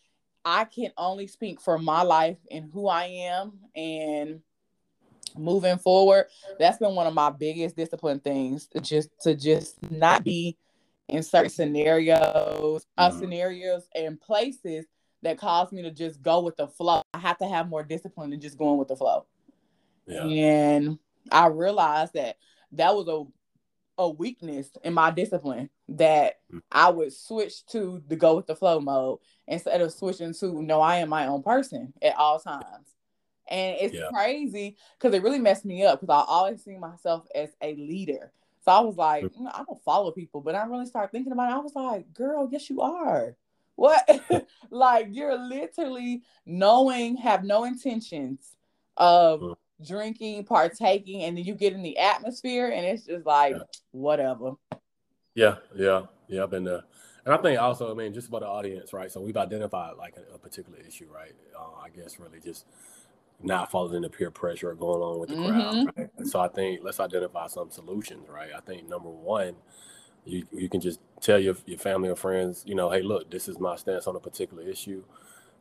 [0.45, 4.41] I can only speak for my life and who I am and
[5.37, 6.25] moving forward
[6.57, 10.57] that's been one of my biggest discipline things just to just not be
[11.07, 13.19] in certain scenarios uh, mm-hmm.
[13.19, 14.85] scenarios and places
[15.21, 18.29] that cause me to just go with the flow i have to have more discipline
[18.29, 19.25] than just going with the flow
[20.05, 20.23] yeah.
[20.23, 20.99] and
[21.31, 22.37] i realized that
[22.71, 23.23] that was a
[23.99, 26.59] a weakness in my discipline that mm-hmm.
[26.71, 30.79] I would switch to the go with the flow mode instead of switching to no,
[30.79, 32.95] I am my own person at all times.
[33.49, 34.09] And it's yeah.
[34.13, 38.31] crazy because it really messed me up because I always see myself as a leader.
[38.63, 39.47] So I was like, mm.
[39.51, 41.55] I don't follow people, but I really started thinking about it.
[41.55, 43.35] I was like, girl, yes, you are.
[43.79, 44.09] What?
[44.71, 48.57] like you're literally knowing, have no intentions
[48.97, 49.55] of mm.
[49.87, 53.63] drinking, partaking, and then you get in the atmosphere and it's just like, yeah.
[53.91, 54.55] whatever.
[55.33, 56.43] Yeah, yeah, yeah.
[56.43, 56.83] I've been there.
[57.23, 59.09] And I think also, I mean, just about the audience, right?
[59.09, 61.33] So we've identified like a, a particular issue, right?
[61.57, 62.65] Uh, I guess really just
[63.41, 65.85] not falling into peer pressure or going along with the mm-hmm.
[65.85, 65.93] crowd.
[65.95, 66.27] Right?
[66.27, 68.49] So I think let's identify some solutions, right?
[68.55, 69.55] I think number one,
[70.25, 73.47] you you can just tell your your family or friends, you know, hey, look, this
[73.47, 75.03] is my stance on a particular issue.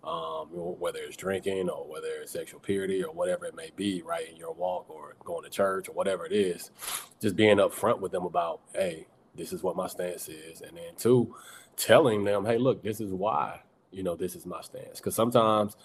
[0.05, 4.29] Um, whether it's drinking or whether it's sexual purity or whatever it may be, right,
[4.31, 6.71] in your walk or going to church or whatever it is,
[7.21, 10.95] just being upfront with them about, hey, this is what my stance is, and then
[10.97, 11.35] two,
[11.77, 13.61] telling them, hey, look, this is why,
[13.91, 15.77] you know, this is my stance, because sometimes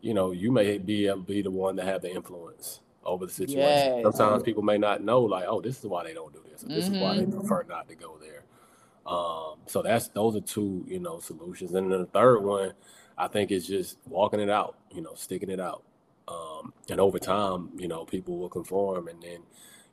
[0.00, 4.02] you know, you may be be the one to have the influence over the situation.
[4.02, 4.16] Yes.
[4.16, 6.68] Sometimes people may not know, like, oh, this is why they don't do this, or
[6.68, 6.94] this mm-hmm.
[6.94, 7.38] is why they mm-hmm.
[7.38, 8.44] prefer not to go there.
[9.06, 11.72] Um, so that's those are two, you know, solutions.
[11.72, 12.74] And then the third one,
[13.16, 15.82] I think, is just walking it out, you know, sticking it out.
[16.28, 19.40] Um, and over time, you know, people will conform, and then,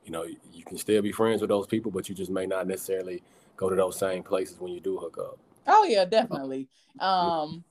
[0.04, 2.66] you know, you can still be friends with those people, but you just may not
[2.66, 3.22] necessarily
[3.56, 5.38] go to those same places when you do hook up.
[5.66, 6.68] Oh yeah, definitely.
[7.00, 7.64] Um,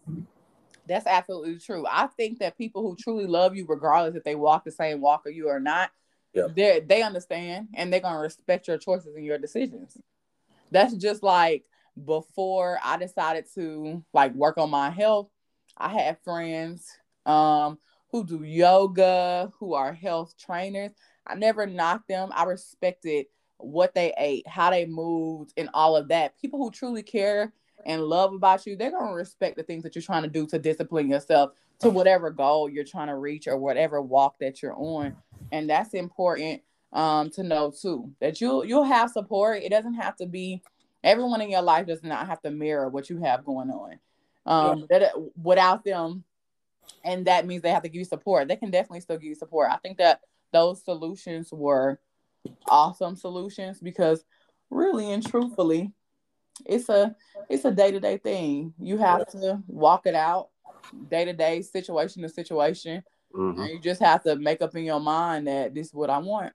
[0.88, 1.86] that's absolutely true.
[1.90, 5.24] I think that people who truly love you, regardless if they walk the same walk
[5.26, 5.92] or you or not,
[6.34, 6.48] yeah.
[6.54, 9.98] they they understand and they're gonna respect your choices and your decisions.
[10.72, 11.66] That's just like
[12.04, 15.30] before I decided to like work on my health.
[15.78, 16.90] I had friends
[17.26, 17.78] um
[18.12, 20.92] who do yoga, who are health trainers.
[21.28, 22.30] I never knocked them.
[22.34, 23.26] I respected
[23.58, 26.40] what they ate, how they moved, and all of that.
[26.40, 27.54] People who truly care
[27.86, 30.46] and love about you, they're going to respect the things that you're trying to do
[30.48, 34.76] to discipline yourself to whatever goal you're trying to reach or whatever walk that you're
[34.76, 35.16] on.
[35.52, 36.62] And that's important
[36.94, 39.62] um, to know too that you'll you'll have support.
[39.62, 40.62] It doesn't have to be
[41.04, 44.00] everyone in your life does not have to mirror what you have going on.
[44.48, 45.00] Um, yeah.
[45.00, 45.12] that
[45.42, 46.24] without them,
[47.04, 48.48] and that means they have to give you support.
[48.48, 49.70] They can definitely still give you support.
[49.72, 50.22] I think that
[50.52, 52.00] those solutions were
[52.68, 54.24] awesome solutions because
[54.70, 55.92] really and truthfully,
[56.66, 57.16] it's a
[57.50, 58.74] it's a day-to-day thing.
[58.80, 60.50] You have to walk it out
[61.10, 63.04] day to day, situation to situation.
[63.34, 63.62] Mm-hmm.
[63.62, 66.20] And you just have to make up in your mind that this is what I
[66.20, 66.54] want.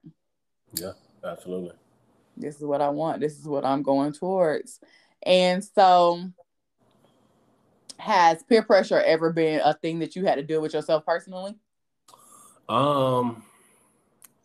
[0.74, 0.92] Yeah,
[1.24, 1.74] absolutely.
[2.36, 3.20] This is what I want.
[3.20, 4.80] This is what I'm going towards.
[5.22, 6.24] And so,
[7.98, 11.54] has peer pressure ever been a thing that you had to deal with yourself personally?
[12.68, 13.42] Um,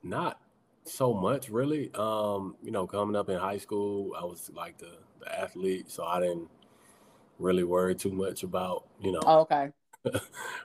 [0.03, 0.39] not
[0.85, 1.91] so much really.
[1.93, 6.05] Um, you know, coming up in high school, I was like the, the athlete, so
[6.05, 6.49] I didn't
[7.39, 9.71] really worry too much about, you know, oh, okay.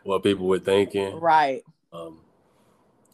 [0.04, 1.18] what people were thinking.
[1.18, 1.62] Right.
[1.92, 2.20] Um,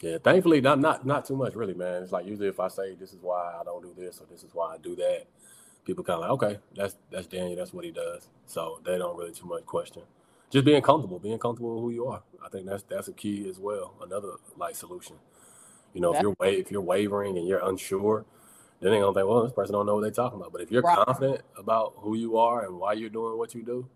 [0.00, 2.02] yeah, thankfully not not not too much really, man.
[2.02, 4.42] It's like usually if I say this is why I don't do this or this
[4.42, 5.24] is why I do that,
[5.84, 8.28] people kind of like, okay, that's that's Daniel, that's what he does.
[8.46, 10.02] So they don't really too much question.
[10.50, 12.22] Just being comfortable, being comfortable with who you are.
[12.44, 13.94] I think that's that's a key as well.
[14.02, 15.16] Another like solution.
[15.95, 18.26] You know, if you're if you're wavering and you're unsure,
[18.80, 20.53] then they gonna think, well, this person don't know what they're talking about.
[20.53, 20.99] But if you're right.
[21.05, 23.89] confident about who you are and why you're doing what you do,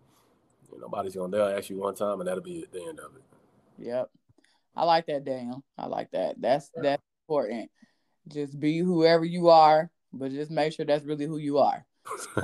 [0.79, 3.23] nobody's gonna they'll ask you one time and that'll be the end of it.
[3.77, 4.09] Yep.
[4.75, 5.63] I like that, Daniel.
[5.77, 6.39] I like that.
[6.39, 6.83] That's yeah.
[6.83, 7.69] that's important.
[8.27, 11.85] Just be whoever you are, but just make sure that's really who you are.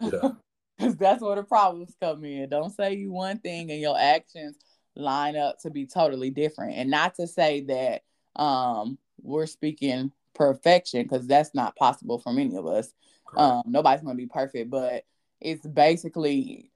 [0.00, 0.30] yeah.
[0.80, 2.48] Cause that's where the problems come in.
[2.48, 4.56] Don't say you one thing and your actions
[4.94, 6.76] line up to be totally different.
[6.76, 8.02] And not to say that
[8.38, 12.94] um we're speaking perfection because that's not possible for many of us.
[13.36, 15.04] Um, nobody's gonna be perfect, but
[15.40, 16.70] it's basically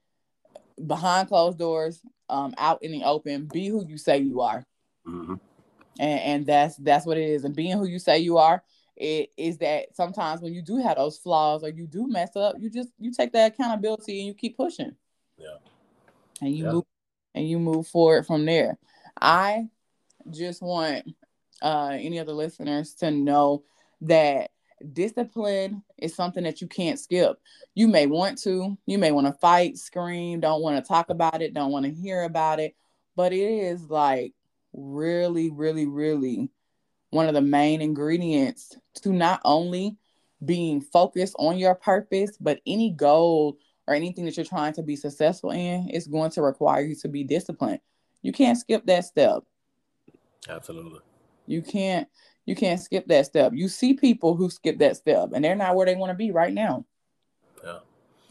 [0.85, 3.49] behind closed doors, um, out in the open.
[3.51, 4.65] Be who you say you are,
[5.07, 5.35] mm-hmm.
[5.99, 7.43] and, and that's that's what it is.
[7.43, 8.63] And being who you say you are,
[8.95, 12.55] it is that sometimes when you do have those flaws or you do mess up,
[12.59, 14.95] you just you take that accountability and you keep pushing.
[15.37, 15.57] Yeah,
[16.41, 16.71] and you yeah.
[16.71, 16.83] move
[17.33, 18.77] and you move forward from there.
[19.19, 19.69] I
[20.29, 21.13] just want
[21.63, 23.63] uh, any of the listeners to know
[24.01, 24.51] that
[24.91, 27.39] discipline is something that you can't skip.
[27.73, 31.41] You may want to, you may want to fight, scream, don't want to talk about
[31.41, 32.75] it, don't want to hear about it,
[33.15, 34.33] but it is like
[34.73, 36.49] really, really, really
[37.11, 39.95] one of the main ingredients to not only
[40.43, 43.57] being focused on your purpose, but any goal
[43.87, 47.07] or anything that you're trying to be successful in is going to require you to
[47.07, 47.79] be disciplined.
[48.21, 49.43] You can't skip that step.
[50.49, 50.99] Absolutely.
[51.45, 52.07] You can't
[52.45, 53.53] you can't skip that step.
[53.53, 56.31] You see people who skip that step and they're not where they want to be
[56.31, 56.85] right now.
[57.63, 57.79] Yeah.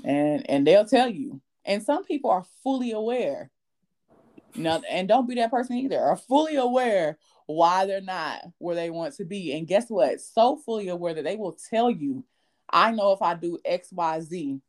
[0.04, 1.40] And and they'll tell you.
[1.64, 3.50] And some people are fully aware.
[4.54, 5.98] Now, and don't be that person either.
[5.98, 9.56] Are fully aware why they're not where they want to be.
[9.56, 10.20] And guess what?
[10.20, 12.24] So fully aware that they will tell you,
[12.68, 14.60] I know if I do X, Y, Z,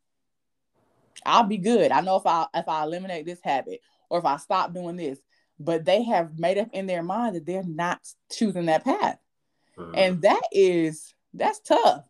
[1.25, 1.91] I'll be good.
[1.91, 5.19] I know if I if I eliminate this habit or if I stop doing this,
[5.63, 7.99] but they have made up in their mind that they're not
[8.31, 9.19] choosing that path.
[9.77, 9.95] Mm-hmm.
[9.95, 12.03] And that is that's tough.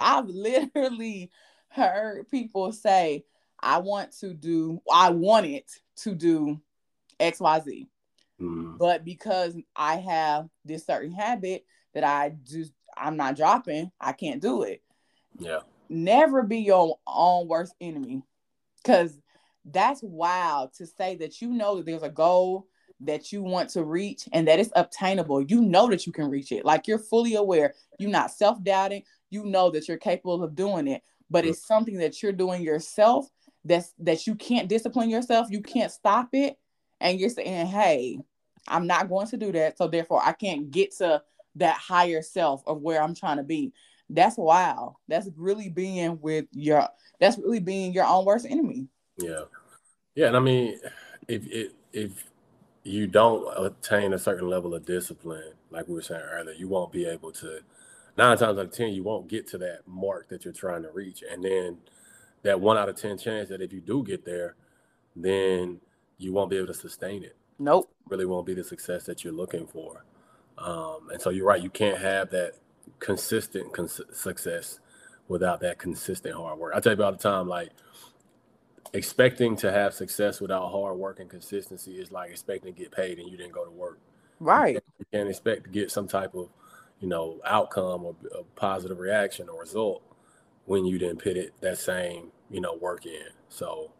[0.00, 1.30] I've literally
[1.68, 3.24] heard people say,
[3.60, 5.64] I want to do, I wanted
[5.98, 6.60] to do
[7.20, 7.86] XYZ.
[8.40, 8.76] Mm-hmm.
[8.76, 14.42] But because I have this certain habit that I just I'm not dropping, I can't
[14.42, 14.82] do it.
[15.38, 15.60] Yeah.
[15.88, 18.22] Never be your own worst enemy.
[18.84, 19.18] Cause
[19.64, 22.66] that's wild to say that you know that there's a goal
[23.00, 25.42] that you want to reach and that it's obtainable.
[25.42, 26.64] You know that you can reach it.
[26.64, 27.74] Like you're fully aware.
[27.98, 29.02] You're not self doubting.
[29.30, 33.28] You know that you're capable of doing it, but it's something that you're doing yourself
[33.64, 35.48] that's that you can't discipline yourself.
[35.50, 36.56] You can't stop it.
[37.00, 38.18] And you're saying, hey,
[38.68, 39.76] I'm not going to do that.
[39.76, 41.22] So therefore, I can't get to
[41.56, 43.72] that higher self of where I'm trying to be.
[44.08, 44.96] That's wow.
[45.08, 46.88] That's really being with your
[47.20, 48.86] that's really being your own worst enemy.
[49.18, 49.44] Yeah.
[50.14, 50.28] Yeah.
[50.28, 50.78] And I mean,
[51.28, 52.24] if if if
[52.86, 56.92] you don't attain a certain level of discipline, like we were saying earlier, you won't
[56.92, 57.60] be able to.
[58.16, 60.90] Nine times out of ten, you won't get to that mark that you're trying to
[60.90, 61.78] reach, and then
[62.42, 64.54] that one out of ten chance that if you do get there,
[65.14, 65.80] then
[66.18, 67.36] you won't be able to sustain it.
[67.58, 67.90] Nope.
[68.08, 70.04] Really won't be the success that you're looking for.
[70.58, 71.62] Um, and so you're right.
[71.62, 72.54] You can't have that
[73.00, 74.78] consistent cons- success
[75.28, 76.72] without that consistent hard work.
[76.74, 77.70] I tell you all the time, like
[78.92, 83.18] expecting to have success without hard work and consistency is like expecting to get paid
[83.18, 83.98] and you didn't go to work.
[84.40, 84.74] Right.
[84.74, 86.48] You can't, expect to get some type of,
[87.00, 90.02] you know, outcome or a positive reaction or result
[90.66, 93.28] when you didn't put it that same, you know, work in.
[93.48, 93.92] So,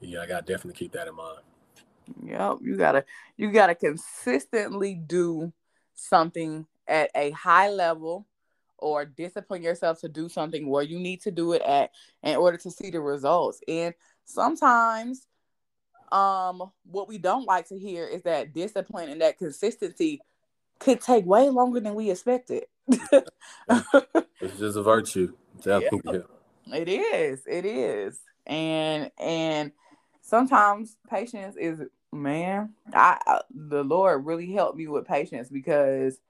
[0.00, 1.40] yeah, I got to definitely keep that in mind.
[2.24, 3.04] Yep, you gotta
[3.36, 5.52] you gotta consistently do
[5.94, 8.26] something at a high level
[8.78, 11.90] or discipline yourself to do something where you need to do it at
[12.22, 13.60] in order to see the results.
[13.66, 13.94] And
[14.26, 15.26] sometimes
[16.12, 20.20] um what we don't like to hear is that discipline and that consistency
[20.78, 22.64] could take way longer than we expected.
[22.88, 25.32] it's just a virtue.
[25.62, 26.22] Definitely.
[26.66, 26.76] Yeah.
[26.76, 27.42] It is.
[27.46, 28.18] It is.
[28.46, 29.72] And and
[30.22, 31.80] sometimes patience is
[32.12, 36.20] man, I, I the Lord really helped me with patience because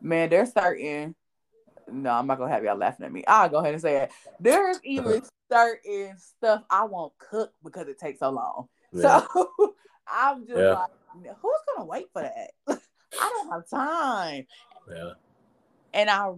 [0.00, 1.14] man, there's certain
[1.90, 3.24] no, I'm not gonna have y'all laughing at me.
[3.26, 4.12] I'll go ahead and say it.
[4.40, 5.22] There's even
[5.54, 8.68] certain stuff I won't cook because it takes so long.
[8.92, 9.24] Yeah.
[9.34, 9.74] So
[10.12, 10.72] I'm just yeah.
[10.72, 12.50] like, who's gonna wait for that?
[13.20, 14.46] I don't have time.
[14.90, 15.12] Yeah.
[15.92, 16.32] And I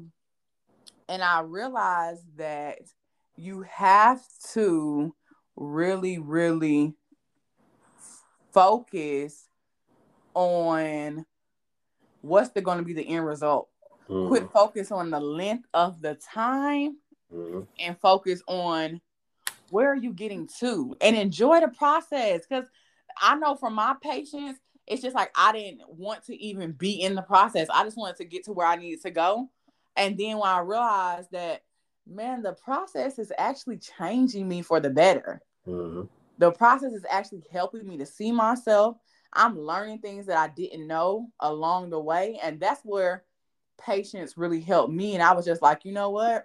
[1.08, 2.78] and I realized that
[3.36, 5.14] you have to
[5.56, 6.94] really, really
[8.52, 9.48] focus
[10.34, 11.24] on
[12.22, 13.68] what's the going to be the end result.
[14.08, 14.28] Mm-hmm.
[14.28, 16.96] Quit focus on the length of the time
[17.32, 17.60] mm-hmm.
[17.78, 19.00] and focus on
[19.70, 22.46] where are you getting to and enjoy the process.
[22.46, 22.68] Because
[23.20, 27.14] I know from my patience, it's just like I didn't want to even be in
[27.14, 27.68] the process.
[27.72, 29.50] I just wanted to get to where I needed to go.
[29.96, 31.62] And then when I realized that,
[32.06, 35.40] man, the process is actually changing me for the better.
[35.66, 36.02] Mm-hmm.
[36.38, 38.96] The process is actually helping me to see myself.
[39.32, 42.38] I'm learning things that I didn't know along the way.
[42.42, 43.24] And that's where
[43.80, 45.14] patience really helped me.
[45.14, 46.44] And I was just like, you know what?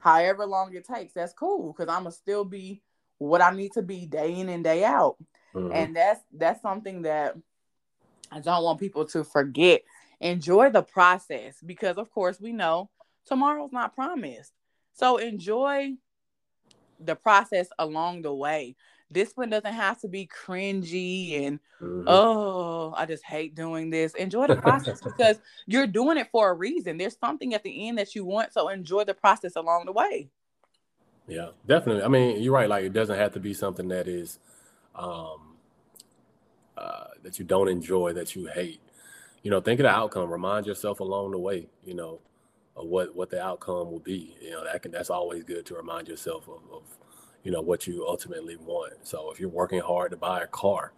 [0.00, 2.82] However long it takes, that's cool because I'm gonna still be
[3.18, 5.16] what I need to be day in and day out.
[5.54, 5.72] Mm-hmm.
[5.72, 7.36] And that's that's something that
[8.32, 9.82] I don't want people to forget.
[10.20, 12.90] Enjoy the process because of course we know
[13.26, 14.52] tomorrow's not promised.
[14.92, 15.94] So enjoy
[16.98, 18.76] the process along the way.
[19.12, 22.04] Discipline doesn't have to be cringy and mm-hmm.
[22.06, 24.14] oh, I just hate doing this.
[24.14, 26.98] Enjoy the process because you're doing it for a reason.
[26.98, 30.28] There's something at the end that you want, so enjoy the process along the way.
[31.26, 32.02] Yeah, definitely.
[32.02, 32.68] I mean, you're right.
[32.68, 34.38] Like it doesn't have to be something that is
[34.94, 35.50] um
[36.76, 38.80] uh, that you don't enjoy, that you hate.
[39.42, 40.30] You know, think of the outcome.
[40.30, 41.68] Remind yourself along the way.
[41.84, 42.20] You know,
[42.76, 44.36] of what what the outcome will be.
[44.40, 46.82] You know, that can that's always good to remind yourself of, of
[47.42, 48.94] you know what you ultimately want.
[49.02, 50.92] So if you're working hard to buy a car,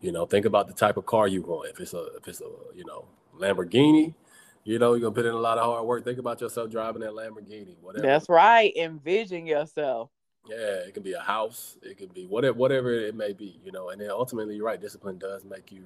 [0.00, 1.70] you know, think about the type of car you want.
[1.70, 3.06] If it's a if it's a you know
[3.38, 4.14] Lamborghini,
[4.64, 6.04] you know, you're gonna put in a lot of hard work.
[6.04, 8.06] Think about yourself driving that Lamborghini, whatever.
[8.06, 8.74] That's right.
[8.76, 10.10] Envision yourself.
[10.48, 13.70] Yeah, it can be a house, it can be whatever whatever it may be, you
[13.70, 13.90] know.
[13.90, 15.84] And then ultimately you're right, discipline does make you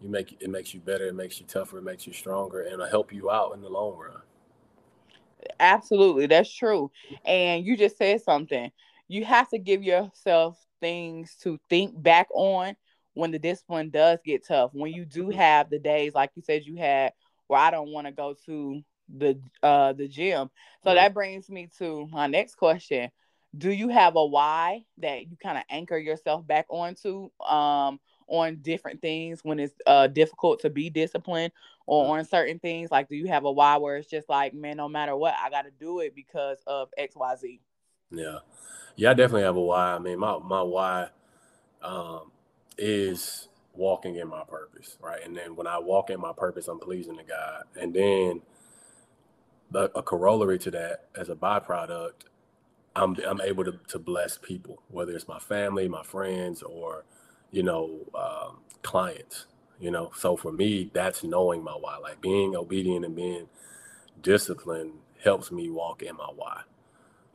[0.00, 2.72] you make it makes you better, it makes you tougher, it makes you stronger, and
[2.72, 4.22] it'll help you out in the long run.
[5.58, 6.90] Absolutely, that's true.
[7.24, 8.70] And you just said something.
[9.10, 12.76] You have to give yourself things to think back on
[13.14, 14.70] when the discipline does get tough.
[14.72, 17.12] When you do have the days like you said you had
[17.48, 18.80] where I don't want to go to
[19.12, 20.48] the uh the gym.
[20.84, 23.10] So that brings me to my next question.
[23.58, 27.98] Do you have a why that you kind of anchor yourself back onto um
[28.28, 31.52] on different things when it's uh difficult to be disciplined
[31.84, 32.92] or on certain things?
[32.92, 35.50] Like, do you have a why where it's just like, man, no matter what, I
[35.50, 37.60] got to do it because of X, Y, Z?
[38.12, 38.38] Yeah,
[39.00, 39.94] yeah, I definitely have a why.
[39.94, 41.08] I mean, my my why
[41.82, 42.32] um,
[42.78, 45.24] is walking in my purpose, right?
[45.24, 48.42] And then when I walk in my purpose, I'm pleasing to God, and then
[49.70, 52.24] the, a corollary to that, as a byproduct,
[52.96, 57.04] I'm I'm able to to bless people, whether it's my family, my friends, or
[57.52, 59.46] you know, um, clients
[59.80, 63.48] you know so for me that's knowing my why like being obedient and being
[64.22, 64.92] disciplined
[65.24, 66.62] helps me walk in my why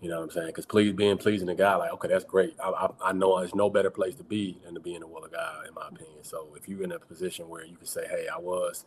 [0.01, 0.47] you know what i'm saying?
[0.47, 2.55] Because please being pleasing to god like okay that's great.
[2.63, 5.07] I, I, I, know there's no better place to be than to be in the
[5.07, 6.23] will of god in my opinion.
[6.23, 8.85] So if you're in a position where you can say hey i was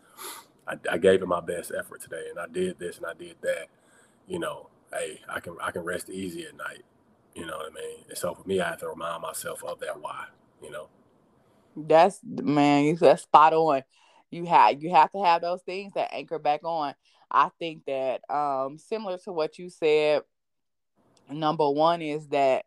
[0.66, 3.36] I, I gave it my best effort today and i did this and i did
[3.42, 3.68] that
[4.26, 6.84] you know hey i can i can rest easy at night
[7.34, 8.04] you know what i mean?
[8.08, 10.26] And so for me i have to remind myself of that why
[10.62, 10.88] you know?
[11.76, 13.82] That's man, you that's spot on.
[14.30, 16.94] You have you have to have those things that anchor back on.
[17.30, 20.22] I think that um similar to what you said,
[21.30, 22.64] number one is that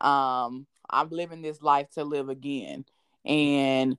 [0.00, 2.84] um I'm living this life to live again.
[3.24, 3.98] And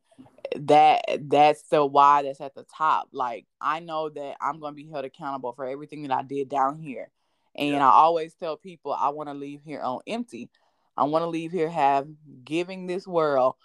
[0.56, 3.10] that that's the why that's at the top.
[3.12, 6.78] Like I know that I'm gonna be held accountable for everything that I did down
[6.78, 7.10] here.
[7.56, 7.88] And yeah.
[7.88, 10.50] I always tell people I want to leave here on empty.
[10.96, 12.08] I want to leave here have
[12.44, 13.56] giving this world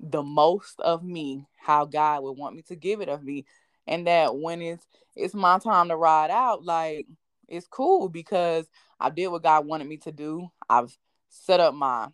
[0.00, 3.46] the most of me how God would want me to give it of me.
[3.86, 4.86] And that when it's
[5.16, 7.06] it's my time to ride out, like
[7.48, 8.66] it's cool because
[9.00, 10.48] I did what God wanted me to do.
[10.68, 10.96] I've
[11.28, 12.08] set up my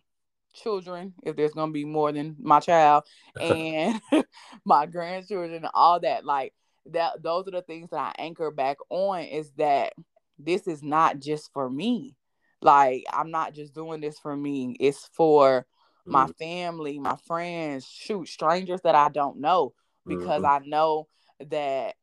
[0.53, 3.03] children, if there's gonna be more than my child,
[3.39, 4.01] and
[4.65, 6.25] my grandchildren, all that.
[6.25, 6.53] Like
[6.91, 9.93] that those are the things that I anchor back on is that
[10.37, 12.15] this is not just for me.
[12.61, 14.75] Like I'm not just doing this for me.
[14.79, 15.65] It's for
[16.05, 16.31] my mm-hmm.
[16.33, 19.73] family, my friends, shoot, strangers that I don't know
[20.05, 20.65] because mm-hmm.
[20.65, 21.07] I know
[21.49, 21.95] that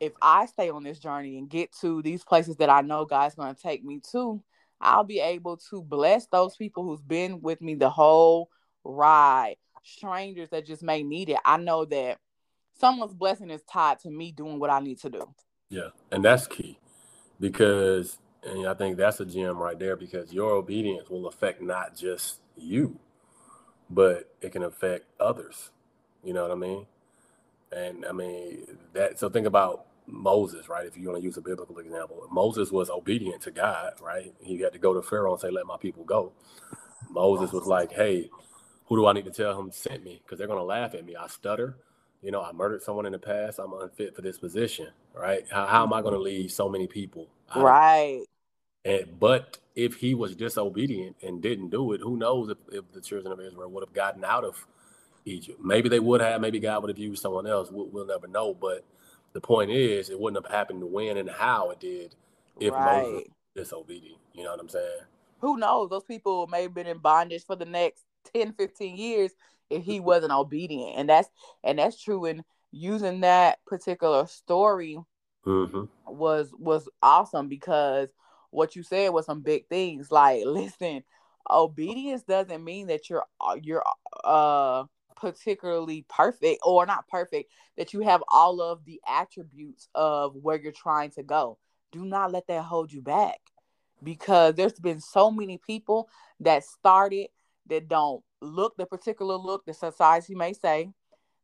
[0.00, 3.34] if I stay on this journey and get to these places that I know God's
[3.34, 4.42] going to take me to,
[4.80, 8.48] I'll be able to bless those people who's been with me the whole
[8.82, 11.38] ride, strangers that just may need it.
[11.44, 12.18] I know that
[12.78, 15.28] someone's blessing is tied to me doing what I need to do.
[15.68, 16.78] Yeah, and that's key
[17.38, 21.94] because and I think that's a gem right there because your obedience will affect not
[21.94, 22.98] just you,
[23.90, 25.70] but it can affect others.
[26.24, 26.86] You know what I mean?
[27.70, 30.86] And I mean that so think about Moses, right?
[30.86, 34.32] If you want to use a biblical example, Moses was obedient to God, right?
[34.40, 36.32] He had to go to Pharaoh and say, "Let my people go."
[37.08, 38.30] Moses was like, "Hey,
[38.86, 40.20] who do I need to tell him sent me?
[40.22, 41.16] Because they're gonna laugh at me.
[41.16, 41.76] I stutter.
[42.22, 43.58] You know, I murdered someone in the past.
[43.58, 45.46] I'm unfit for this position, right?
[45.50, 47.28] How, how am I gonna lead so many people?
[47.54, 48.24] Right.
[48.84, 53.00] And but if he was disobedient and didn't do it, who knows if, if the
[53.00, 54.66] children of Israel would have gotten out of
[55.24, 55.60] Egypt?
[55.62, 56.40] Maybe they would have.
[56.40, 57.70] Maybe God would have used someone else.
[57.70, 58.54] We'll, we'll never know.
[58.54, 58.84] But
[59.32, 62.14] the point is, it wouldn't have happened when and how it did
[62.58, 63.02] if right.
[63.02, 64.18] Moses disobedient.
[64.34, 65.00] You know what I'm saying?
[65.40, 65.90] Who knows?
[65.90, 68.04] Those people may have been in bondage for the next
[68.34, 69.32] 10, 15 years
[69.70, 70.96] if he wasn't obedient.
[70.96, 71.28] And that's
[71.64, 74.98] and that's true And using that particular story
[75.46, 75.84] mm-hmm.
[76.06, 78.10] was was awesome because
[78.50, 80.10] what you said was some big things.
[80.10, 81.02] Like, listen,
[81.48, 83.24] obedience doesn't mean that you're
[83.62, 83.84] you're
[84.24, 84.84] uh
[85.20, 90.72] particularly perfect or not perfect, that you have all of the attributes of where you're
[90.72, 91.58] trying to go.
[91.92, 93.40] Do not let that hold you back
[94.02, 96.08] because there's been so many people
[96.40, 97.28] that started
[97.66, 100.90] that don't look the particular look that society may say.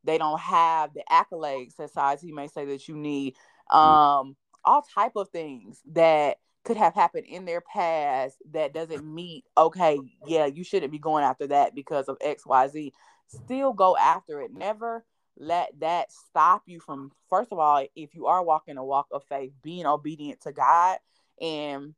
[0.05, 3.35] They don't have the accolades society may say that you need.
[3.71, 3.77] Mm.
[3.77, 9.45] Um, all type of things that could have happened in their past that doesn't meet
[9.57, 12.91] okay yeah you shouldn't be going after that because of xyz
[13.29, 14.53] still go after it.
[14.53, 15.05] Never
[15.39, 19.25] let that stop you from, first of all, if you are walking a walk of
[19.25, 20.99] faith, being obedient to God.
[21.41, 21.95] And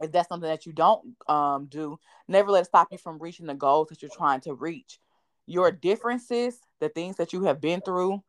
[0.00, 1.98] if that's something that you don't um, do,
[2.28, 4.98] never let it stop you from reaching the goals that you're trying to reach.
[5.46, 8.22] Your differences, the things that you have been through,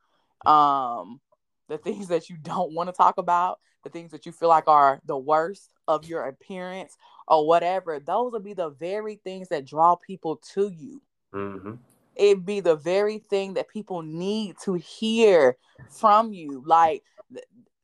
[0.45, 1.19] um,
[1.67, 4.67] the things that you don't want to talk about, the things that you feel like
[4.67, 6.95] are the worst of your appearance
[7.27, 11.01] or whatever, those will be the very things that draw people to you.
[11.33, 11.73] Mm-hmm
[12.17, 15.57] it be the very thing that people need to hear
[15.89, 16.63] from you.
[16.65, 17.03] Like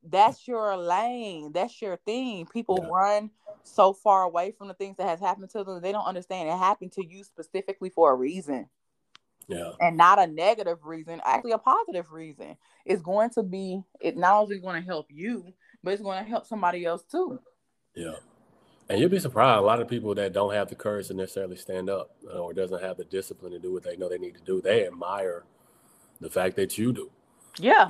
[0.04, 2.46] that's your lane, that's your thing.
[2.48, 2.90] People yeah.
[2.90, 3.32] run
[3.64, 6.58] so far away from the things that has happened to them, they don't understand it
[6.58, 8.68] happened to you specifically for a reason.
[9.48, 9.72] Yeah.
[9.80, 12.58] And not a negative reason, actually a positive reason.
[12.86, 15.54] It's going to be it not only going to help you,
[15.84, 17.40] but it's going to help somebody else too.
[17.96, 18.16] Yeah.
[18.90, 19.60] And you'll be surprised.
[19.60, 22.54] A lot of people that don't have the courage to necessarily stand up uh, or
[22.54, 25.44] doesn't have the discipline to do what they know they need to do, they admire
[26.20, 27.10] the fact that you do.
[27.58, 27.90] Yeah.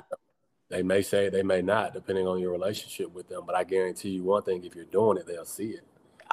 [0.70, 3.44] They may say they may not, depending on your relationship with them.
[3.46, 5.84] But I guarantee you one thing: if you're doing it, they'll see it.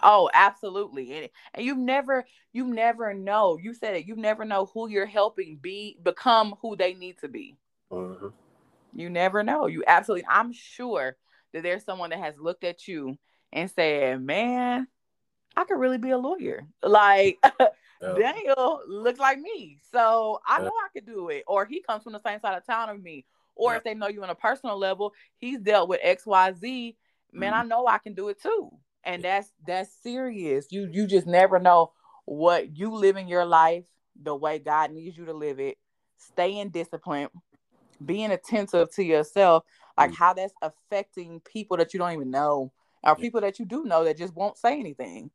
[0.02, 1.12] Oh, absolutely.
[1.14, 3.58] And, and you never, you never know.
[3.60, 4.06] You said it.
[4.06, 7.56] You never know who you're helping be become who they need to be.
[7.90, 8.28] Mm-hmm.
[8.94, 9.66] You never know.
[9.66, 10.26] You absolutely.
[10.28, 11.16] I'm sure
[11.52, 13.18] that there's someone that has looked at you
[13.52, 14.86] and said, "Man,
[15.56, 17.38] I could really be a lawyer." Like
[18.02, 18.14] yeah.
[18.18, 21.44] Daniel looks like me, so I know I could do it.
[21.46, 23.24] Or he comes from the same side of town as me.
[23.54, 23.78] Or yeah.
[23.78, 26.96] if they know you on a personal level, he's dealt with X, Y, Z.
[27.32, 27.60] Man, mm-hmm.
[27.60, 28.70] I know I can do it too.
[29.04, 30.66] And that's that's serious.
[30.70, 31.92] You you just never know
[32.24, 33.84] what you live in your life
[34.22, 35.78] the way God needs you to live it.
[36.16, 37.28] Stay in discipline,
[38.04, 39.64] being attentive to yourself,
[39.96, 40.22] like mm-hmm.
[40.22, 42.72] how that's affecting people that you don't even know
[43.02, 45.30] or people that you do know that just won't say anything.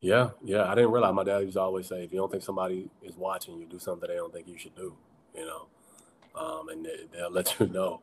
[0.00, 0.70] Yeah, yeah.
[0.70, 3.16] I didn't realize my dad used to always say, if you don't think somebody is
[3.16, 4.94] watching you, do something they don't think you should do,
[5.34, 5.66] you know,
[6.36, 8.00] um, and they, will let you know.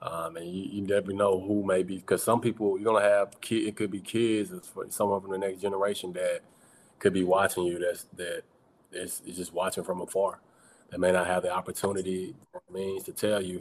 [0.00, 3.08] Um, and you, you, never know who may be, because some people, you're going to
[3.08, 6.40] have, kid, it could be kids, or someone from the next generation that
[6.98, 8.42] could be watching you that's, that
[8.92, 10.40] is, is just watching from afar.
[10.90, 12.34] They may not have the opportunity
[12.70, 13.60] means to tell you,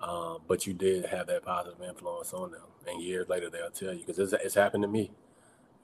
[0.00, 2.62] um, but you did have that positive influence on them.
[2.86, 5.10] And years later, they'll tell you because it's, it's happened to me.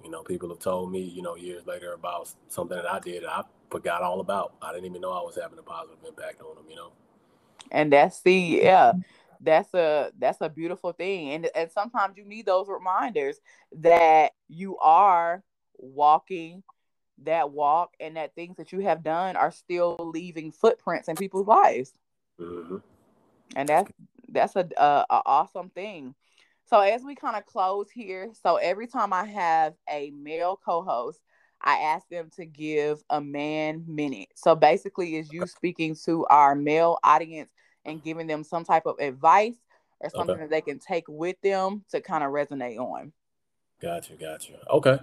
[0.05, 3.25] You know, people have told me, you know, years later about something that I did
[3.25, 4.55] I forgot all about.
[4.63, 6.65] I didn't even know I was having a positive impact on them.
[6.69, 6.93] You know.
[7.71, 8.93] And that's the yeah,
[9.41, 11.31] that's a that's a beautiful thing.
[11.31, 13.41] And and sometimes you need those reminders
[13.77, 15.43] that you are
[15.77, 16.63] walking
[17.25, 21.47] that walk and that things that you have done are still leaving footprints in people's
[21.47, 21.93] lives.
[22.41, 22.79] Mm-hmm
[23.57, 23.91] and that's
[24.29, 26.15] that's a, a, a awesome thing.
[26.71, 31.19] So as we kind of close here, so every time I have a male co-host,
[31.61, 34.29] I ask them to give a man minute.
[34.37, 37.51] So basically, is you speaking to our male audience
[37.85, 39.57] and giving them some type of advice
[39.99, 40.43] or something okay.
[40.43, 43.13] that they can take with them to kind of resonate on.
[43.83, 44.53] Gotcha, gotcha.
[44.71, 44.99] Okay.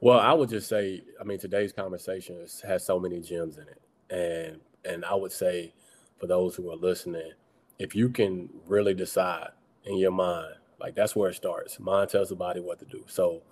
[0.00, 3.82] Well, I would just say, I mean, today's conversation has so many gems in it,
[4.10, 4.60] and
[4.90, 5.74] and I would say,
[6.18, 7.32] for those who are listening,
[7.78, 9.50] if you can really decide
[9.84, 11.80] in your mind, like that's where it starts.
[11.80, 13.04] Mind tells the body what to do.
[13.08, 13.42] So,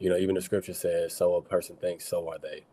[0.00, 2.66] you know, even the scripture says, "So a person thinks, so are they."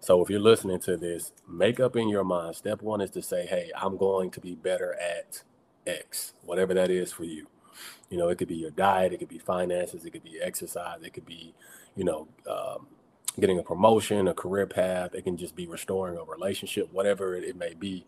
[0.00, 2.56] So if you're listening to this, make up in your mind.
[2.56, 5.44] Step one is to say, "Hey, I'm going to be better at
[5.86, 7.48] X, whatever that is for you."
[8.10, 11.02] You know, it could be your diet, it could be finances, it could be exercise,
[11.04, 11.54] it could be
[11.96, 12.86] you know, um,
[13.40, 15.14] getting a promotion, a career path.
[15.14, 18.06] It can just be restoring a relationship, whatever it, may be.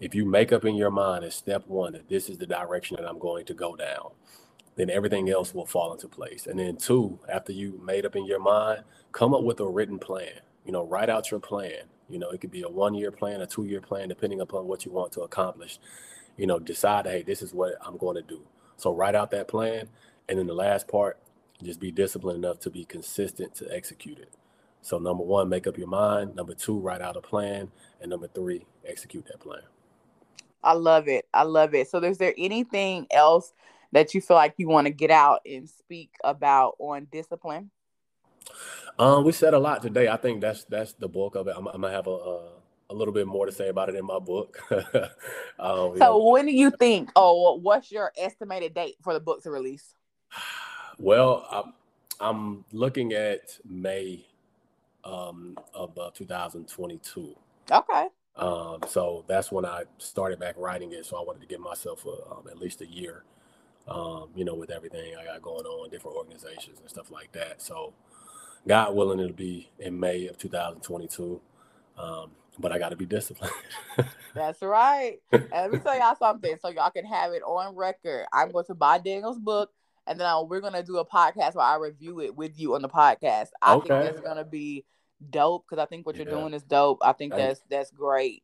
[0.00, 2.96] If you make up in your mind as step one that this is the direction
[2.96, 4.12] that I'm going to go down,
[4.76, 6.46] then everything else will fall into place.
[6.46, 9.98] And then two, after you made up in your mind, come up with a written
[9.98, 10.40] plan.
[10.64, 11.82] You know, write out your plan.
[12.08, 14.66] You know, it could be a one year plan, a two year plan, depending upon
[14.66, 15.78] what you want to accomplish.
[16.36, 18.42] You know, decide, hey, this is what I'm going to do.
[18.76, 19.88] So write out that plan.
[20.28, 21.18] And then the last part,
[21.62, 24.32] just be disciplined enough to be consistent to execute it.
[24.82, 26.34] So number one, make up your mind.
[26.34, 27.70] Number two, write out a plan.
[28.00, 29.62] And number three, execute that plan.
[30.62, 31.26] I love it.
[31.34, 31.88] I love it.
[31.88, 33.52] So is there anything else
[33.92, 37.70] that you feel like you want to get out and speak about on discipline?
[38.98, 40.08] Um, we said a lot today.
[40.08, 41.54] I think that's that's the bulk of it.
[41.56, 42.48] I'm, I'm gonna have a, a,
[42.90, 44.60] a little bit more to say about it in my book.
[44.72, 45.10] um,
[45.58, 46.28] so know.
[46.30, 47.10] when do you think?
[47.16, 49.94] Oh, what's your estimated date for the book to release?
[51.02, 51.72] Well, I'm,
[52.20, 54.26] I'm looking at May
[55.02, 57.34] um, of uh, 2022.
[57.70, 58.06] Okay.
[58.36, 61.06] Um, so that's when I started back writing it.
[61.06, 63.24] So I wanted to give myself a, um, at least a year,
[63.88, 67.62] um, you know, with everything I got going on, different organizations and stuff like that.
[67.62, 67.92] So,
[68.66, 71.40] God willing, it'll be in May of 2022.
[71.98, 73.52] Um, but I got to be disciplined.
[74.34, 75.18] That's right.
[75.32, 78.26] And let me tell y'all something so y'all can have it on record.
[78.32, 79.70] I'm going to buy Daniel's book
[80.10, 82.82] and then uh, we're gonna do a podcast where I review it with you on
[82.82, 83.50] the podcast.
[83.62, 83.88] I okay.
[83.88, 84.84] think that's gonna be
[85.30, 86.98] dope because I think what you're doing is dope.
[87.02, 88.42] I think that's that's great.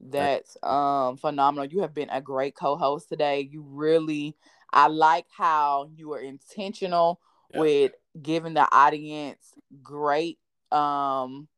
[0.00, 1.66] That's um phenomenal.
[1.66, 3.40] You have been a great co-host today.
[3.40, 4.34] You really
[4.74, 7.20] I like how you are intentional
[7.52, 7.60] yeah.
[7.60, 10.38] with giving the audience great
[10.72, 11.48] um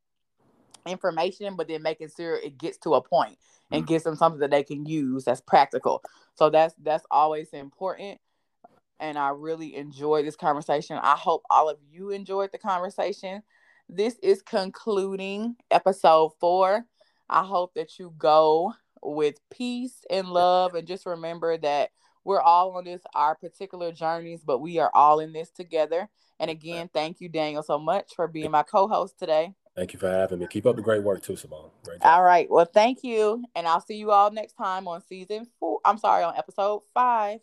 [0.86, 3.38] information, but then making sure it gets to a point
[3.72, 3.92] and mm-hmm.
[3.92, 6.02] gives them something that they can use that's practical.
[6.34, 8.20] So that's that's always important
[9.00, 10.98] and I really enjoyed this conversation.
[11.02, 13.42] I hope all of you enjoyed the conversation.
[13.88, 16.84] This is concluding episode four.
[17.28, 21.90] I hope that you go with peace and love, and just remember that
[22.26, 26.08] we're all on this our particular journeys, but we are all in this together.
[26.40, 29.54] And again, thank you, Daniel, so much for being my co-host today.
[29.76, 30.46] Thank you for having me.
[30.48, 31.70] Keep up the great work too, Simone.
[31.84, 32.02] Great.
[32.02, 32.50] All right.
[32.50, 33.44] Well, thank you.
[33.54, 35.80] And I'll see you all next time on season four.
[35.84, 37.40] I'm sorry, on episode five.